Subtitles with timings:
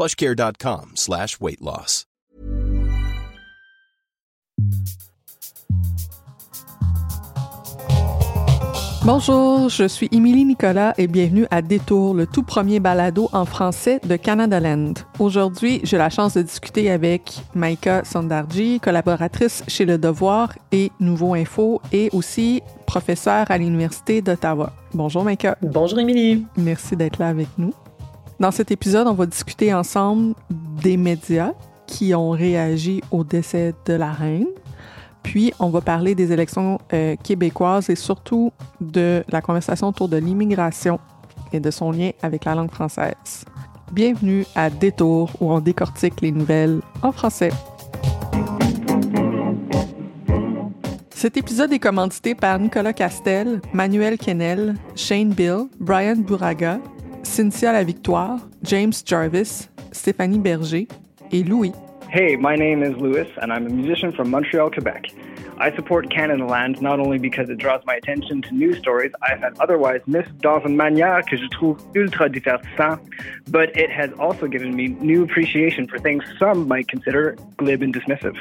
[0.00, 2.06] plushcare.com slash weight loss.
[9.04, 14.00] Bonjour, je suis Émilie Nicolas et bienvenue à Détour, le tout premier balado en français
[14.06, 14.94] de Canada Land.
[15.18, 21.34] Aujourd'hui, j'ai la chance de discuter avec Maïka Sondarji, collaboratrice chez Le Devoir et Nouveau
[21.34, 24.72] Info et aussi professeure à l'Université d'Ottawa.
[24.94, 25.58] Bonjour Maïka.
[25.60, 26.46] Bonjour Émilie.
[26.56, 27.74] Merci d'être là avec nous.
[28.40, 30.34] Dans cet épisode, on va discuter ensemble
[30.82, 31.52] des médias
[31.86, 34.46] qui ont réagi au décès de la reine.
[35.22, 40.16] Puis, on va parler des élections euh, québécoises et surtout de la conversation autour de
[40.16, 40.98] l'immigration
[41.52, 43.44] et de son lien avec la langue française.
[43.92, 47.50] Bienvenue à Détour où on décortique les nouvelles en français.
[51.10, 56.78] Cet épisode est commandité par Nicolas Castel, Manuel Kennel, Shane Bill, Brian Bouraga,
[57.22, 60.88] Cynthia La Victoire, James Jarvis, Stéphanie Berger
[61.32, 61.72] et Louis.
[62.08, 65.06] Hey, my name is Louis, and I'm a musician from Montreal, Quebec.
[65.58, 69.40] I support Canada Land not only because it draws my attention to news stories I've
[69.40, 72.98] had otherwise missed dans une manière que je trouve ultra divertissant,
[73.48, 77.94] but it has also given me new appreciation for things some might consider glib and
[77.94, 78.36] dismissive.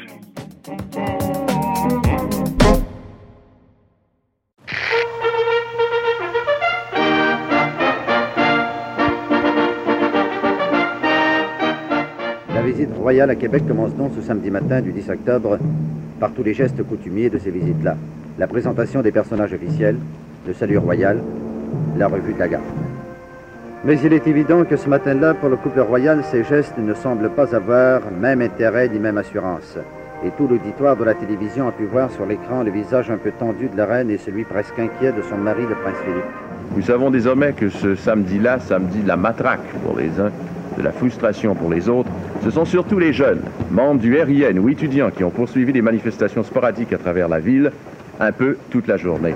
[12.72, 15.58] Visite royale à Québec commence donc ce samedi matin du 10 octobre
[16.20, 17.96] par tous les gestes coutumiers de ces visites-là.
[18.38, 19.98] La présentation des personnages officiels,
[20.48, 21.20] le salut royal,
[21.98, 22.64] la revue de la garde.
[23.86, 27.30] Mais il est évident que ce matin-là, pour le couple royal, ces gestes ne semblent
[27.32, 29.78] pas avoir même intérêt ni même assurance.
[30.24, 33.32] Et tout l'auditoire de la télévision a pu voir sur l'écran le visage un peu
[33.32, 36.76] tendu de la reine et celui presque inquiet de son mari, le prince Philippe.
[36.76, 40.32] Nous savons désormais que ce samedi-là, samedi de la matraque pour les uns,
[40.80, 42.10] de la frustration pour les autres,
[42.44, 46.44] ce sont surtout les jeunes, membres du RIN ou étudiants qui ont poursuivi des manifestations
[46.44, 47.72] sporadiques à travers la ville,
[48.20, 49.36] un peu toute la journée.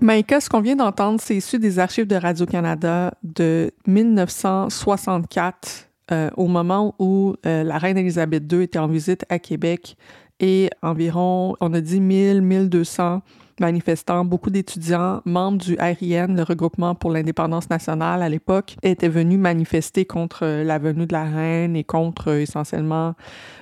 [0.00, 6.46] Maïka, ce qu'on vient d'entendre, c'est issu des archives de Radio-Canada de 1964, euh, au
[6.46, 9.96] moment où euh, la reine Elisabeth II était en visite à Québec
[10.40, 13.20] et environ, on a dit 1000, 1200
[13.60, 19.38] manifestants, beaucoup d'étudiants, membres du RIN, le regroupement pour l'indépendance nationale à l'époque, étaient venus
[19.38, 23.14] manifester contre euh, la venue de la reine et contre euh, essentiellement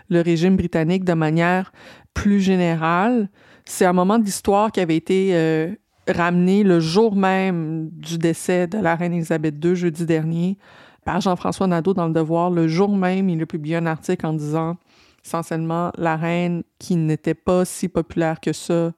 [0.09, 1.73] le régime britannique de manière
[2.15, 3.29] plus générale.
[3.65, 5.75] C'est un moment d'histoire qui avait été euh,
[6.09, 10.57] ramené le jour même du décès de la reine Elisabeth II, jeudi dernier,
[11.05, 12.51] par Jean-François Nadeau dans Le Devoir.
[12.51, 14.77] Le jour même, il a publié un article en disant
[15.25, 18.93] essentiellement la reine qui n'était pas si populaire que ça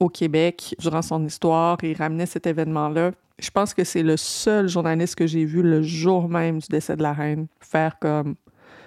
[0.00, 3.12] au Québec durant son histoire et ramenait cet événement-là.
[3.38, 6.96] Je pense que c'est le seul journaliste que j'ai vu le jour même du décès
[6.96, 8.34] de la reine faire comme.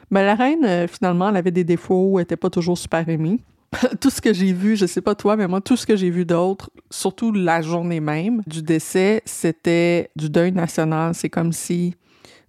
[0.10, 3.40] Mais la reine, euh, finalement, elle avait des défauts, elle n'était pas toujours super aimée.
[4.02, 6.10] tout ce que j'ai vu, je sais pas toi, mais moi, tout ce que j'ai
[6.10, 11.16] vu d'autres, surtout la journée même du décès, c'était du deuil national.
[11.16, 11.96] C'est comme si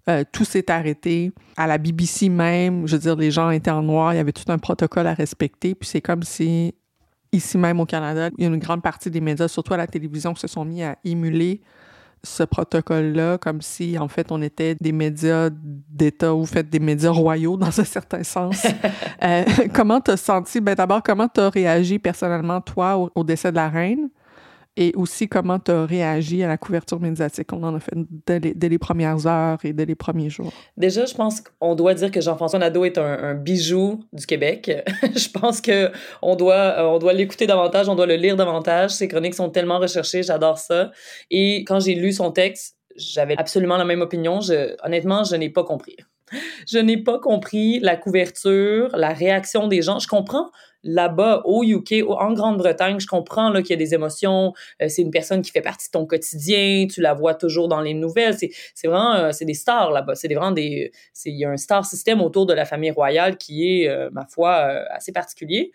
[0.08, 1.30] euh, tout s'est arrêté.
[1.56, 4.32] À la BBC même, je veux dire, les gens étaient en noir, il y avait
[4.32, 6.74] tout un protocole à respecter, puis c'est comme si
[7.32, 9.86] ici même au Canada, il y a une grande partie des médias, surtout à la
[9.86, 11.60] télévision, qui se sont mis à émuler
[12.24, 17.10] ce protocole-là, comme si, en fait, on était des médias d'État ou fait des médias
[17.10, 18.64] royaux dans un certain sens.
[19.24, 19.44] euh,
[19.74, 23.68] comment t'as senti, ben d'abord, comment t'as réagi personnellement, toi, au, au, décès de la
[23.68, 24.08] reine?
[24.76, 28.78] Et aussi, comment t'as réagi à la couverture médiatique qu'on en a fait dès les,
[28.78, 30.52] premières heures et dès les premiers jours?
[30.78, 34.70] Déjà, je pense qu'on doit dire que Jean-François Nadeau est un, bijou du Québec.
[35.14, 38.92] je pense qu'on doit, on doit l'écouter davantage, on doit le lire davantage.
[38.92, 40.90] Ses chroniques sont tellement recherchées, j'adore ça.
[41.30, 44.40] Et quand j'ai lu son texte, j'avais absolument la même opinion.
[44.84, 45.96] Honnêtement, je n'ai pas compris.
[46.66, 49.98] je n'ai pas compris la couverture, la réaction des gens.
[49.98, 50.50] Je comprends
[50.84, 54.52] là-bas au UK, en Grande-Bretagne, je comprends qu'il y a des émotions.
[54.80, 56.86] Euh, c'est une personne qui fait partie de ton quotidien.
[56.90, 58.36] Tu la vois toujours dans les nouvelles.
[58.36, 60.14] C'est, vraiment, euh, c'est des stars là-bas.
[60.14, 60.92] C'est vraiment des,
[61.24, 64.26] il y a un star système autour de la famille royale qui est, euh, ma
[64.26, 64.54] foi,
[64.90, 65.72] assez particulier.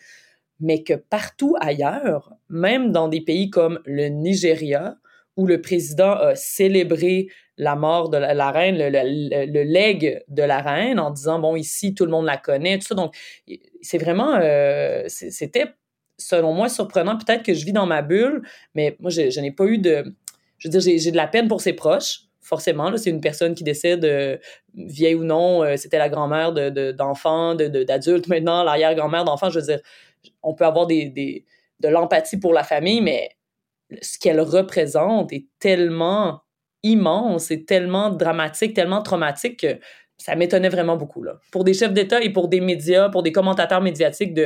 [0.60, 4.98] Mais que partout ailleurs, même dans des pays comme le Nigeria,
[5.38, 10.60] où le président a célébré la mort de la, reine, le, le, legs de la
[10.60, 12.96] reine, en disant, bon, ici, tout le monde la connaît, tout ça.
[12.96, 13.16] Donc,
[13.82, 15.66] c'est vraiment, euh, c'était,
[16.18, 17.18] selon moi, surprenant.
[17.18, 18.44] Peut-être que je vis dans ma bulle,
[18.76, 20.04] mais moi, je, n'ai pas eu de,
[20.60, 22.96] je veux dire, j'ai de la peine pour ses proches, forcément.
[22.96, 24.38] C'est une personne qui décède, euh,
[24.76, 26.54] vieille ou non, euh, c'était la grand-mère
[26.94, 29.50] d'enfants, de, d'adultes maintenant, l'arrière-grand-mère d'enfants.
[29.50, 29.80] Je veux dire,
[30.44, 33.32] on peut avoir de l'empathie pour la famille, mais
[34.02, 36.42] ce qu'elle représente est tellement
[36.84, 39.80] immense et tellement dramatique, tellement traumatique que
[40.18, 41.24] ça m'étonnait vraiment beaucoup.
[41.24, 41.40] Là.
[41.52, 44.40] Pour des chefs d'État et pour des médias, pour des commentateurs médiatiques,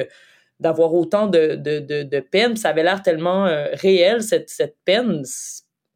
[0.60, 5.24] d'avoir autant de, de, de, peine, ça avait l'air tellement euh, réel, cette, cette peine.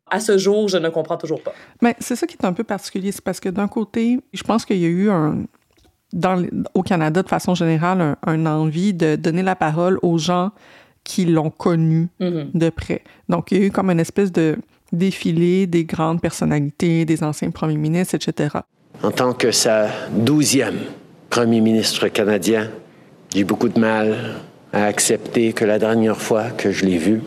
[0.09, 1.53] À ce jour, je ne comprends toujours pas.
[1.81, 4.65] Mais c'est ça qui est un peu particulier, c'est parce que d'un côté, je pense
[4.65, 5.45] qu'il y a eu un,
[6.13, 6.43] dans,
[6.73, 10.51] au Canada, de façon générale, un, envie de donner la parole aux gens
[11.05, 12.47] qui l'ont connu mm-hmm.
[12.53, 13.01] de près.
[13.29, 14.57] Donc, il y a eu comme une espèce de
[14.91, 18.57] défilé des grandes personnalités, des anciens premiers ministres, etc.
[19.03, 20.79] En tant que sa douzième
[21.29, 22.69] premier ministre canadien,
[23.33, 24.35] j'ai beaucoup de mal
[24.73, 27.21] à accepter que la dernière fois que je l'ai vu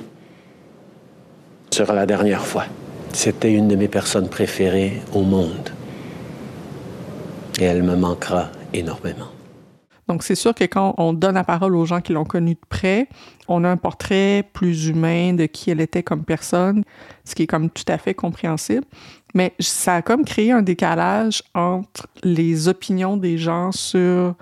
[1.70, 2.64] sera la dernière fois.
[3.12, 5.70] C'était une de mes personnes préférées au monde.
[7.60, 9.37] Et elle me manquera énormément.
[10.08, 12.66] Donc, c'est sûr que quand on donne la parole aux gens qui l'ont connue de
[12.68, 13.08] près,
[13.46, 16.82] on a un portrait plus humain de qui elle était comme personne,
[17.24, 18.84] ce qui est comme tout à fait compréhensible.
[19.34, 24.34] Mais ça a comme créé un décalage entre les opinions des gens sur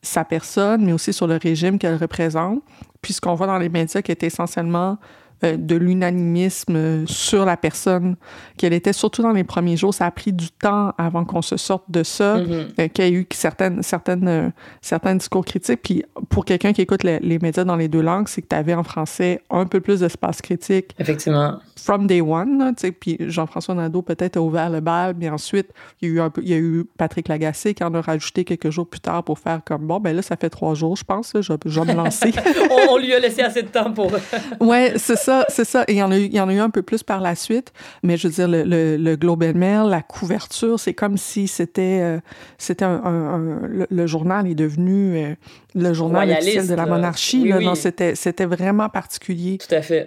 [0.00, 2.62] sa personne, mais aussi sur le régime qu'elle représente.
[3.02, 4.98] Puisqu'on voit dans les médias qui est essentiellement
[5.42, 8.16] de l'unanimisme sur la personne
[8.56, 9.92] qu'elle était, surtout dans les premiers jours.
[9.92, 12.66] Ça a pris du temps avant qu'on se sorte de ça, mm-hmm.
[12.80, 14.50] euh, qu'il y a eu certaines, certaines, euh,
[14.80, 15.82] certains discours critiques.
[15.82, 18.74] Puis pour quelqu'un qui écoute les, médias dans les deux langues, c'est que tu avais
[18.74, 20.94] en français un peu plus d'espace critique.
[20.98, 21.58] Effectivement.
[21.76, 22.92] From day one, tu sais.
[22.92, 26.30] Puis Jean-François Nadeau peut-être a ouvert le bal, mais ensuite, il y, a eu un
[26.30, 29.24] peu, il y a eu Patrick Lagacé qui en a rajouté quelques jours plus tard
[29.24, 31.92] pour faire comme, bon, ben là, ça fait trois jours, je pense, je, je vais
[31.92, 32.32] me lancer.
[32.70, 34.12] on, on, lui a laissé assez de temps pour...
[34.60, 35.84] ouais, c'est ça c'est ça.
[35.88, 37.20] Et il y, en a eu, il y en a eu un peu plus par
[37.20, 37.72] la suite.
[38.02, 41.48] Mais je veux dire, le, le, le Globe and Mail, la couverture, c'est comme si
[41.48, 42.18] c'était euh,
[42.58, 45.34] c'était un, le, journal est devenu euh,
[45.74, 47.48] le journal officiel de la monarchie.
[47.48, 47.60] là.
[47.60, 49.58] Non, c'était c'était vraiment particulier.
[49.58, 50.06] Tout à fait.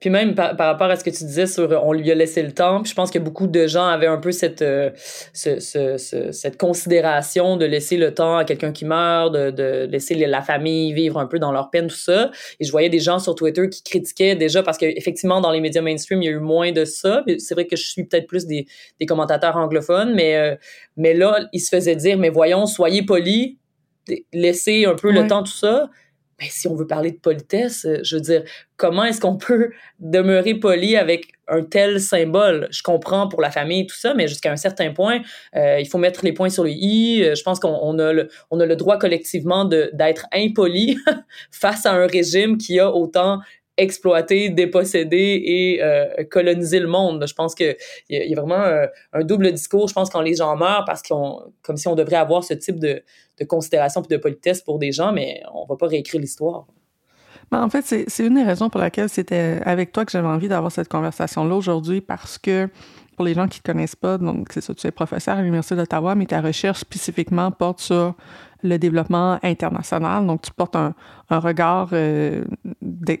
[0.00, 2.52] Puis même par, rapport à ce que tu disais sur on lui a laissé le
[2.52, 4.90] temps, puis je pense que beaucoup de gens avaient un peu cette, euh,
[5.32, 10.14] ce, ce, cette considération de laisser le temps à quelqu'un qui meurt, de, de laisser
[10.14, 12.30] la famille vivre un peu dans leur peine, tout ça.
[12.60, 15.82] Et je voyais des gens sur Twitter qui critiquaient déjà parce qu'effectivement, dans les médias
[15.82, 17.24] mainstream, il y a eu moins de ça.
[17.38, 18.66] C'est vrai que je suis peut-être plus des,
[19.00, 20.56] des commentateurs anglophones, mais, euh,
[20.96, 23.56] mais là, ils se faisaient dire, mais voyons, soyez polis,
[24.32, 25.88] laissez un peu le temps, tout ça
[26.38, 28.42] ben, si on veut parler de politesse, euh, je veux dire,
[28.76, 32.68] comment est-ce qu'on peut demeurer poli avec un tel symbole?
[32.70, 35.20] Je comprends pour la famille, tout ça, mais jusqu'à un certain point,
[35.54, 37.24] euh, il faut mettre les points sur les i.
[37.24, 40.98] Euh, je pense qu'on a, le, on a le droit collectivement d'être impoli
[41.50, 43.40] face à un régime qui a autant
[43.76, 47.24] exploiter, déposséder et euh, coloniser le monde.
[47.26, 47.76] Je pense qu'il
[48.08, 49.88] y, a vraiment euh, un, double discours.
[49.88, 52.78] Je pense quand les gens meurent, parce qu'on, comme si on devrait avoir ce type
[52.78, 53.02] de,
[53.48, 56.66] considération puis de politesse pour des gens, mais on va pas réécrire l'histoire.
[57.50, 60.48] Ben, en fait, c'est une des raisons pour laquelle c'était avec toi que j'avais envie
[60.48, 62.68] d'avoir cette conversation-là aujourd'hui, parce que
[63.16, 65.76] pour les gens qui ne connaissent pas, donc c'est ça, tu es professeur à l'Université
[65.76, 68.14] d'Ottawa, mais ta recherche spécifiquement porte sur
[68.62, 70.26] le développement international.
[70.26, 70.94] Donc, tu portes un,
[71.30, 72.44] un regard, euh,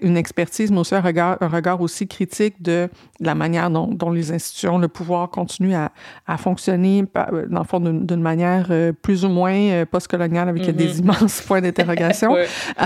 [0.02, 2.88] une expertise, mais aussi un regard, un regard aussi critique de
[3.20, 5.92] la manière dont, dont les institutions, le pouvoir continuent à,
[6.26, 10.88] à fonctionner, euh, dans le fond, d'une manière euh, plus ou moins postcoloniale avec des
[10.88, 10.98] mm-hmm.
[10.98, 12.36] immenses points d'interrogation.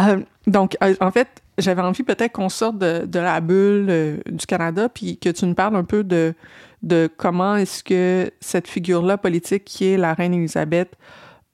[0.47, 5.19] donc, en fait, j'avais envie peut-être qu'on sorte de, de, la bulle du Canada, puis
[5.19, 6.35] que tu nous parles un peu de,
[6.83, 10.97] de comment est-ce que cette figure-là politique qui est la reine Élisabeth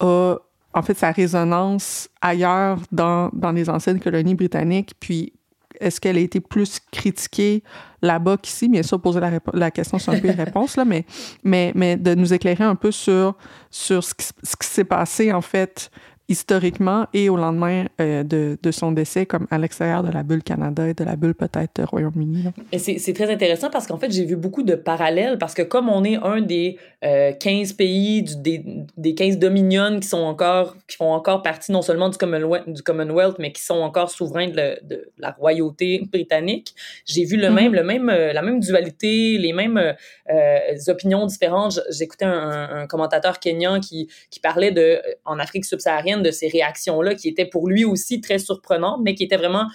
[0.01, 0.37] a
[0.73, 5.33] en fait sa résonance ailleurs dans, dans les anciennes colonies britanniques, puis
[5.81, 7.63] est-ce qu'elle a été plus critiquée
[8.03, 8.69] là-bas qu'ici?
[8.69, 11.05] Bien sûr, poser la, la question sur un peu une réponse, là, mais,
[11.45, 13.37] mais, mais de nous éclairer un peu sur,
[13.71, 15.91] sur ce qui, ce qui s'est passé, en fait,
[16.29, 20.43] historiquement et au lendemain euh, de, de, son décès, comme à l'extérieur de la bulle
[20.43, 22.45] Canada et de la bulle peut-être Royaume-Uni.
[22.77, 26.03] C'est très intéressant parce qu'en fait, j'ai vu beaucoup de parallèles parce que comme on
[26.05, 28.65] est un des euh, 15 pays, du, des,
[28.97, 32.83] des 15 dominions qui sont encore, qui font encore partie non seulement du Commonwealth, du
[32.83, 37.51] Commonwealth mais qui sont encore souverains de, le, de la royauté britannique, j'ai vu le
[37.51, 37.63] mm -hmm.
[37.63, 39.95] même, le même, euh, la même dualité, les mêmes
[40.31, 41.81] euh, opinions différentes.
[41.91, 47.15] J'écoutais un, un, commentateur kenyan qui, qui parlait de, en Afrique subsaharienne, de ces réactions-là
[47.15, 49.67] qui étaient pour lui aussi très surprenantes, mais qui étaient vraiment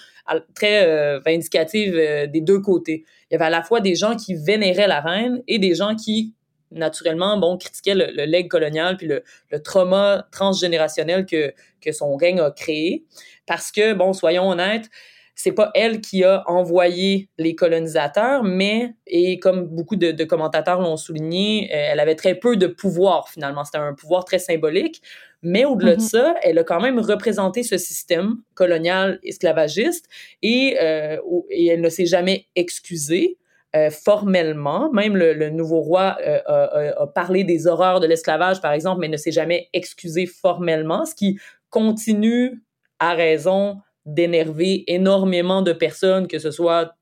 [0.55, 3.03] très euh, vindicatives euh, des deux côtés.
[3.29, 5.95] Il y avait à la fois des gens qui vénéraient la reine et des gens
[5.95, 6.33] qui,
[6.71, 12.15] naturellement, bon, critiquaient le, le legs colonial puis le, le, trauma transgénérationnel que, que son
[12.15, 13.05] règne a créé.
[13.45, 14.89] Parce que, bon, soyons honnêtes,
[15.35, 20.81] c'est pas elle qui a envoyé les colonisateurs, mais, et comme beaucoup de, de commentateurs
[20.81, 23.63] l'ont souligné, elle avait très peu de pouvoir finalement.
[23.63, 25.01] C'était un pouvoir très symbolique.
[25.43, 25.97] Mais au-delà mm -hmm.
[25.97, 30.05] de ça, elle a quand même représenté ce système colonial esclavagiste
[30.43, 31.17] et, euh,
[31.49, 33.37] et elle ne s'est jamais excusée.
[33.73, 38.59] Euh, formellement, même le, le nouveau roi euh, a, a, parlé des horreurs de l'esclavage,
[38.59, 42.61] par exemple, mais ne s'est jamais excusé formellement, ce qui continue
[42.99, 46.95] à raison d'énerver énormément de personnes, que ce soit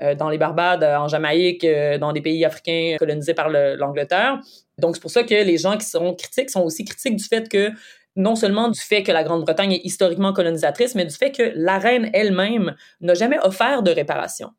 [0.00, 4.40] euh, dans les Barbades, en Jamaïque, euh, dans des pays africains colonisés par l'Angleterre.
[4.78, 7.48] Donc, c'est pour ça que les gens qui sont critiques sont aussi critiques du fait
[7.48, 7.70] que
[8.16, 11.78] non seulement du fait que la Grande-Bretagne est historiquement colonisatrice, mais du fait que la
[11.78, 14.50] reine elle-même n'a jamais offert de réparation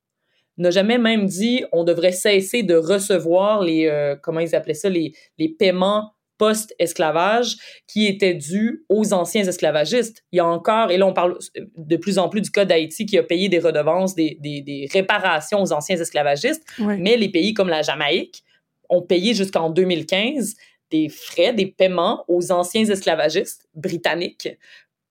[0.59, 4.89] n'a jamais même dit on devrait cesser de recevoir les, euh, comment ils appelaient ça,
[4.89, 10.24] les, les paiements post-esclavage qui étaient dus aux anciens esclavagistes.
[10.31, 11.38] Il y a encore, et là on parle
[11.77, 14.89] de plus en plus du cas d'Haïti qui a payé des redevances, des, des, des
[14.91, 16.96] réparations aux anciens esclavagistes, oui.
[17.00, 18.43] mais les pays comme la Jamaïque
[18.89, 20.55] ont payé jusqu'en 2015
[20.89, 24.50] des frais, des paiements aux anciens esclavagistes britanniques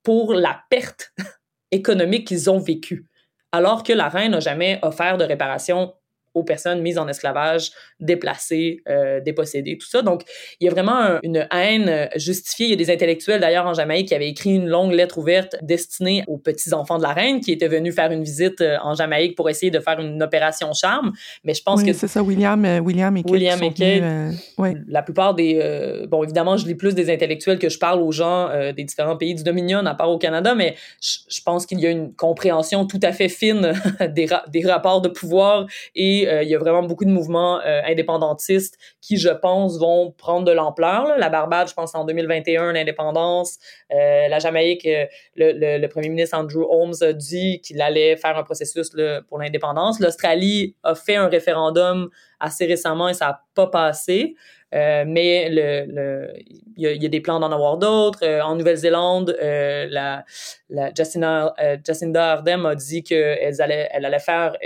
[0.02, 1.12] pour la perte
[1.70, 3.06] économique qu'ils ont vécue
[3.52, 5.94] alors que la reine n'a jamais offert de réparation
[6.34, 7.70] aux personnes mises en esclavage,
[8.00, 10.02] déplacées, euh, dépossédées, tout ça.
[10.02, 10.22] Donc,
[10.60, 12.66] il y a vraiment un, une haine justifiée.
[12.66, 15.56] Il y a des intellectuels, d'ailleurs, en Jamaïque, qui avaient écrit une longue lettre ouverte
[15.62, 19.36] destinée aux petits-enfants de la reine qui étaient venus faire une visite euh, en Jamaïque
[19.36, 21.12] pour essayer de faire une opération charme.
[21.44, 21.92] Mais je pense oui, que...
[21.92, 23.32] c'est ça, William, euh, William et Kate.
[23.32, 24.02] William et Kate.
[24.02, 24.74] Euh, ouais.
[24.88, 25.58] La plupart des...
[25.62, 28.84] Euh, bon, évidemment, je lis plus des intellectuels que je parle aux gens euh, des
[28.84, 31.90] différents pays du Dominion, à part au Canada, mais je, je pense qu'il y a
[31.90, 33.72] une compréhension tout à fait fine
[34.14, 37.80] des, ra des rapports de pouvoir et il y a vraiment beaucoup de mouvements euh,
[37.84, 41.16] indépendantistes qui, je pense, vont prendre de l'ampleur.
[41.18, 43.58] La Barbade, je pense, en 2021, l'indépendance.
[43.92, 45.06] Euh, la Jamaïque, euh,
[45.36, 48.90] le, le, le, premier ministre Andrew Holmes a dit qu'il allait faire un processus
[49.28, 50.00] pour l'indépendance.
[50.00, 52.08] L'Australie a fait un référendum
[52.40, 54.34] assez récemment et ça n'a pas passé.
[54.74, 58.20] Euh, mais le, le, il, y a, il y a des plans d'en avoir d'autres.
[58.22, 60.24] Euh, en Nouvelle-Zélande, euh, la,
[60.68, 61.54] la Jacinda,
[61.86, 64.56] Jacinda Ardern a dit qu'elle allait, elle allait faire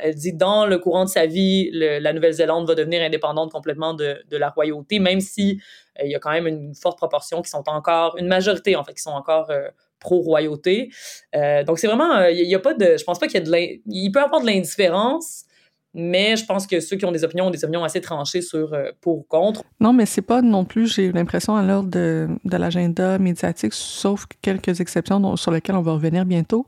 [0.00, 4.16] elle dit dans le courant de sa vie, la Nouvelle-Zélande va devenir indépendante complètement de,
[4.30, 5.60] la royauté, même si
[5.98, 8.84] euh, il y a quand même une forte proportion qui sont encore, une majorité en
[8.84, 9.68] fait, qui sont encore euh,
[9.98, 10.90] pro-royauté.
[11.34, 13.46] Euh, donc c'est vraiment, il n'y a pas de, je pense pas qu'il y a
[13.46, 15.44] de, il peut y avoir de l'indifférence,
[15.92, 18.76] mais je pense que ceux qui ont des opinions ont des opinions assez tranchées sur
[19.00, 19.62] pour ou contre.
[19.80, 24.26] Non, mais c'est pas non plus, j'ai l'impression, à l'heure de, de l'agenda médiatique, sauf
[24.40, 26.66] quelques exceptions sur lesquelles on va revenir bientôt.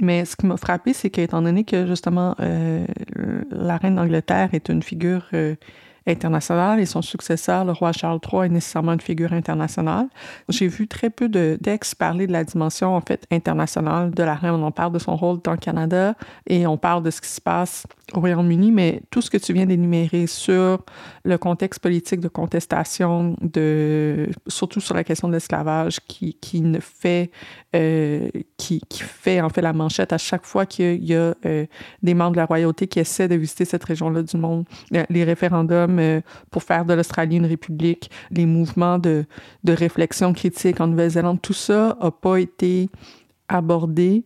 [0.00, 2.86] Mais ce qui m'a frappé, c'est qu'étant donné que justement euh,
[3.50, 5.54] la reine d'Angleterre est une figure euh,
[6.08, 10.08] internationale et son successeur, le roi Charles III, est nécessairement une figure internationale.
[10.48, 14.34] J'ai vu très peu de textes parler de la dimension en fait internationale de la
[14.34, 14.54] reine.
[14.54, 16.14] On parle de son rôle dans le Canada
[16.46, 19.52] et on parle de ce qui se passe au Royaume-Uni, mais tout ce que tu
[19.52, 20.82] viens d'énumérer sur
[21.24, 26.80] le contexte politique de contestation, de surtout sur la question de l'esclavage, qui, qui ne
[26.80, 27.30] fait
[27.76, 31.66] euh, qui, qui fait en fait la manchette à chaque fois qu'il y a, euh,
[32.02, 34.64] des membres de la royauté qui essaient de visiter cette région-là du monde,
[35.10, 39.24] les référendums euh, pour faire de l'Australie une république, les mouvements de,
[39.64, 42.88] de réflexion critique en Nouvelle-Zélande, tout ça n'a pas été
[43.48, 44.24] abordé.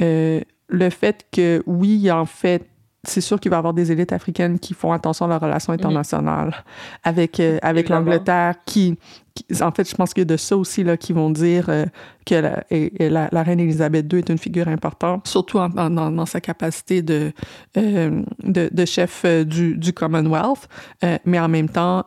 [0.00, 2.66] Euh, le fait que, oui, en fait,
[3.06, 5.72] c'est sûr qu'il va y avoir des élites africaines qui font attention à leurs relations
[5.72, 7.08] internationales mmh.
[7.08, 8.98] avec, euh, avec l'Angleterre, qui,
[9.34, 11.68] qui, en fait, je pense qu'il y a de ça aussi là, qui vont dire
[11.68, 11.86] euh,
[12.24, 15.76] que la, et, et la, la, reine Elisabeth II est une figure importante, surtout en,
[15.76, 17.32] en, dans sa capacité de,
[17.76, 20.68] euh, de, de, chef euh, du, du Commonwealth,
[21.04, 22.04] euh, mais en même temps,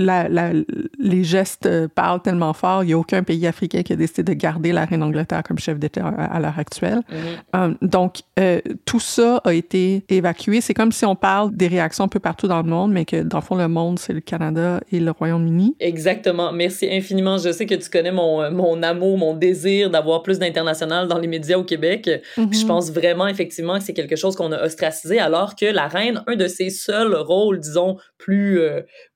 [0.00, 2.84] les gestes euh, parlent tellement fort.
[2.84, 5.58] Il n'y a aucun pays africain qui a décidé de garder la reine d'Angleterre comme
[5.58, 7.00] chef d'État à, l'heure actuelle.
[7.52, 7.76] Mm-hmm.
[7.82, 8.20] donc,
[8.84, 10.60] tout ça a été évacué.
[10.60, 13.22] C'est comme si on parle des réactions un peu partout dans le monde, mais que
[13.22, 15.76] dans le fond, le monde, c'est le Canada et le Royaume-Uni.
[15.80, 16.52] Exactement.
[16.52, 17.38] Merci infiniment.
[17.38, 21.28] Je sais que tu connais mon, mon amour, mon désir d'avoir plus d'international dans les
[21.28, 22.10] médias au Québec.
[22.36, 22.66] Je mm-hmm.
[22.66, 26.36] pense vraiment, effectivement, que c'est quelque chose qu'on a ostracisé, alors que la reine, un
[26.36, 28.60] de ses seuls rôles, disons, plus,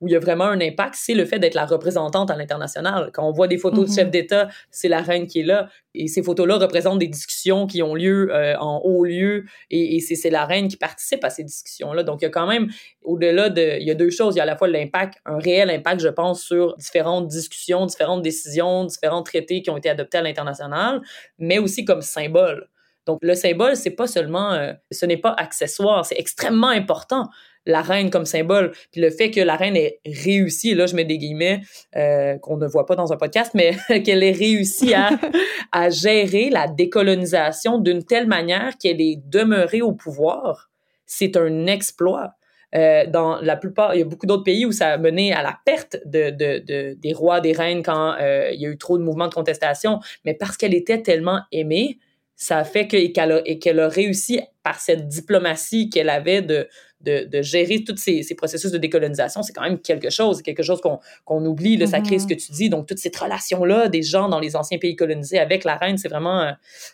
[0.01, 3.09] où il y a vraiment un impact, c'est le fait d'être la représentante à l'international.
[3.13, 3.95] Quand on voit des photos de mhm.
[3.95, 5.69] chefs d'État, c'est la reine qui est là.
[5.93, 9.45] Et ces photos-là représentent des discussions qui ont lieu euh, en haut lieu.
[9.69, 12.03] Et, c'est la reine qui participe à ces discussions-là.
[12.03, 12.69] Donc, il y a quand même,
[13.01, 13.77] au-delà de...
[13.79, 14.35] Il y a deux choses.
[14.35, 17.85] Il y a à la fois l'impact, un réel impact, je pense, sur différentes discussions,
[17.85, 21.01] différentes décisions, différents traités qui ont été adoptés à l'international,
[21.39, 22.67] mais aussi comme symbole.
[23.05, 27.29] Donc, le symbole, c'est pas seulement, euh, ce n'est pas accessoire, c'est extrêmement important
[27.65, 28.71] la reine comme symbole.
[28.91, 31.61] Puis le fait que la reine ait réussi, là je mets des guillemets
[31.95, 35.09] euh, qu'on ne voit pas dans un podcast, mais qu'elle ait réussi à,
[35.71, 40.69] à gérer la décolonisation d'une telle manière qu'elle est demeurée au pouvoir,
[41.05, 42.33] c'est un exploit.
[42.73, 45.41] Euh, dans la plupart, il y a beaucoup d'autres pays où ça a mené à
[45.41, 48.77] la perte de, de, de des rois, des reines quand euh, il y a eu
[48.77, 51.99] trop de mouvements de contestation, mais parce qu'elle était tellement aimée,
[52.35, 56.67] ça a fait qu'elle a, qu'elle a réussi par cette diplomatie qu'elle avait de,
[57.01, 60.63] de, de, gérer tous ces, ces, processus de décolonisation, c'est quand même quelque chose, quelque
[60.63, 62.69] chose qu'on qu'on oublie, le sacré, ce que tu dis.
[62.69, 66.09] Donc, toute cette relation-là des gens dans les anciens pays colonisés avec la reine, c'est
[66.09, 66.51] vraiment euh,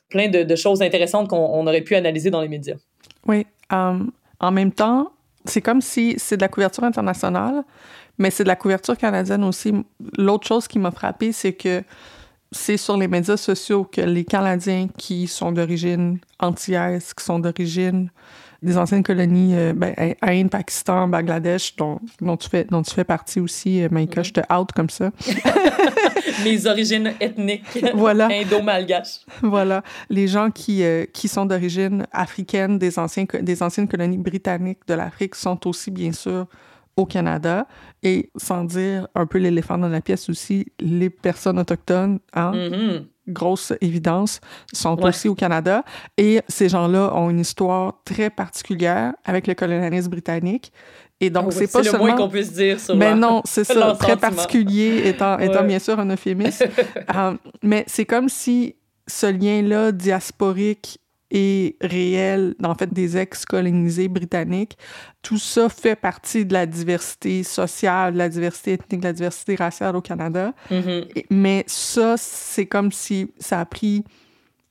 [0.09, 2.75] plein de, de, choses intéressantes qu'on aurait pu analyser dans les médias.
[3.25, 3.47] Oui.
[3.71, 5.13] Um, en même temps,
[5.45, 7.63] c'est comme si c'est de la couverture internationale,
[8.17, 9.73] mais c'est de la couverture canadienne aussi.
[10.17, 11.83] L'autre chose qui m'a frappé, c'est que
[12.51, 18.09] c'est sur les médias sociaux que les Canadiens qui sont d'origine antillaise, qui sont d'origine
[18.61, 23.03] des anciennes colonies, euh, ben, Inde, Pakistan, Bangladesh, dont, dont, tu fais, dont tu fais
[23.03, 24.25] partie aussi, euh, Maïka, mm-hmm.
[24.25, 25.11] je te out comme ça.
[26.43, 28.27] Mes origines ethniques voilà.
[28.27, 29.21] indo-malgaches.
[29.41, 29.81] Voilà.
[30.09, 34.93] Les gens qui, euh, qui sont d'origine africaine des, anciens, des anciennes colonies britanniques de
[34.93, 36.45] l'Afrique sont aussi, bien sûr,
[37.01, 37.67] au Canada.
[38.03, 43.03] Et sans dire un peu l'éléphant dans la pièce aussi, les personnes autochtones, hein, mm-hmm.
[43.27, 44.39] grosse évidence,
[44.73, 45.83] sont aussi au Canada.
[46.17, 50.71] Et ces gens-là ont une histoire très particulière avec le colonialisme britannique.
[51.23, 53.95] Et donc, oh, c'est pas le moins qu'on puisse dire sur Mais non, c'est ça,
[53.99, 56.65] très particulier, étant, étant bien sûr un euphémisme.
[57.15, 58.75] Euh, mais c'est comme si
[59.07, 61.00] ce lien-là diasporique
[61.31, 64.77] et réel, en fait, des ex-colonisés britanniques.
[65.21, 69.55] Tout ça fait partie de la diversité sociale, de la diversité ethnique, de la diversité
[69.55, 70.53] raciale au Canada.
[70.69, 71.25] Mm-hmm.
[71.29, 74.03] Mais ça, c'est comme si ça a pris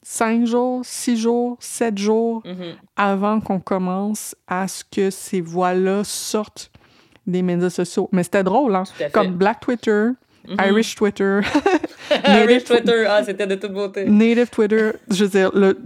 [0.03, 2.75] cinq jours, six jours, sept jours mm-hmm.
[2.97, 6.71] avant qu'on commence à ce que ces voix-là sortent
[7.27, 8.09] des médias sociaux.
[8.13, 8.85] Mais c'était drôle, hein?
[9.13, 10.09] Comme Black Twitter,
[10.49, 10.69] Mm-hmm.
[10.69, 11.41] Irish Twitter.
[12.25, 14.05] Irish Twitter, ah, c'était de toute beauté.
[14.07, 15.79] Native Twitter, je veux dire, le,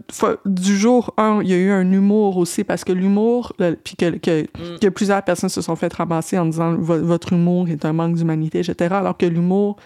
[0.47, 3.53] du jour 1, il y a eu un humour aussi, parce que l'humour,
[3.85, 4.79] puis que, que, mm.
[4.81, 8.61] que, plusieurs personnes se sont fait ramasser en disant votre humour est un manque d'humanité,
[8.61, 8.95] etc.
[8.95, 9.77] Alors que l'humour,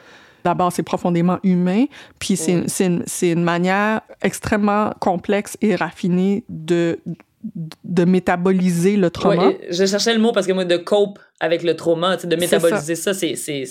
[0.44, 1.86] d'abord, c'est profondément humain,
[2.18, 7.00] puis c'est une, une manière extrêmement complexe et raffinée de
[7.44, 9.52] de métaboliser le trauma?
[9.70, 13.14] je cherchais le mot parce que moi, de cope avec le trauma, de métaboliser ça,
[13.14, 13.64] c'est, c'est,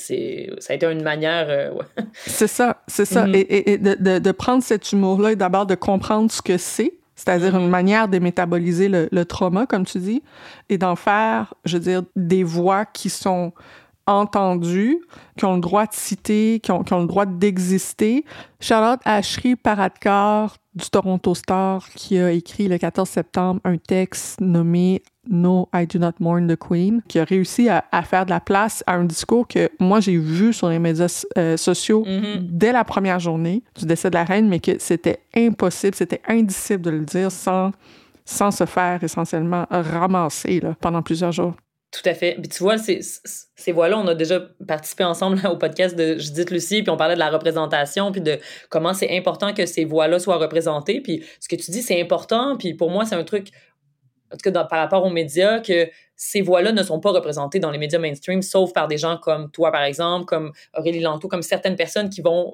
[0.59, 1.47] ça a été une manière...
[1.49, 1.71] Euh,
[2.13, 3.25] c'est ça, c'est ça.
[3.25, 3.45] Mm-hmm.
[3.49, 7.67] Et, de, de, prendre cet humour-là et d'abord de comprendre ce que c'est, c'est-à-dire une
[7.67, 7.69] mm-hmm.
[7.69, 10.23] manière de métaboliser le, le, trauma, comme tu dis,
[10.69, 13.51] et d'en faire, je veux dire, des voix qui sont
[14.07, 15.01] entendues,
[15.37, 18.23] qui ont le droit de citer, qui ont, qui ont le droit d'exister.
[18.59, 25.01] Charlotte Ashri Paradkar du Toronto Star qui a écrit le 14 septembre un texte nommé
[25.29, 28.83] No, I Do Not Mourn the Queen, qui a réussi à, faire de la place
[28.87, 32.37] à un discours que moi j'ai vu sur les médias euh, sociaux mm-hmm.
[32.43, 36.81] dès la première journée du décès de la reine, mais que c'était impossible, c'était indicible
[36.83, 37.71] de le dire sans,
[38.23, 41.55] sans se faire essentiellement ramasser là, pendant plusieurs jours.
[41.91, 42.35] Tout à fait.
[42.35, 46.51] Puis tu vois, ces, ces voix-là, on a déjà participé ensemble au podcast de Judith
[46.51, 50.19] Lucie, puis on parlait de la représentation, puis de comment c'est important que ces voix-là
[50.19, 51.01] soient représentées.
[51.01, 53.51] Puis ce que tu dis, c'est important, puis pour moi, c'est un truc,
[54.31, 57.71] en tout cas par rapport aux médias, que ces voix-là ne sont pas représentées dans
[57.71, 61.43] les médias mainstream, sauf par des gens comme toi, par exemple, comme Aurélie Lanto, comme
[61.43, 62.53] certaines personnes qui vont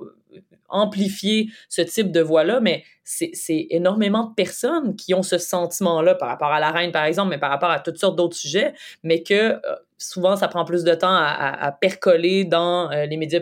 [0.69, 6.29] amplifier ce type de voix-là, mais c'est énormément de personnes qui ont ce sentiment-là par
[6.29, 9.23] rapport à la reine, par exemple, mais par rapport à toutes sortes d'autres sujets, mais
[9.23, 9.59] que euh,
[9.97, 13.41] souvent, ça prend plus de temps à, percoler dans euh, les médias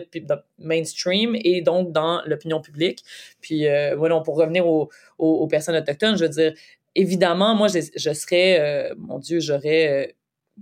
[0.58, 3.02] mainstream et donc dans l'opinion publique.
[3.40, 6.52] Puis, euh, voilà, pour revenir aux, personnes autochtones, je veux dire,
[6.94, 10.14] évidemment, moi, je, serais, mon Dieu, j'aurais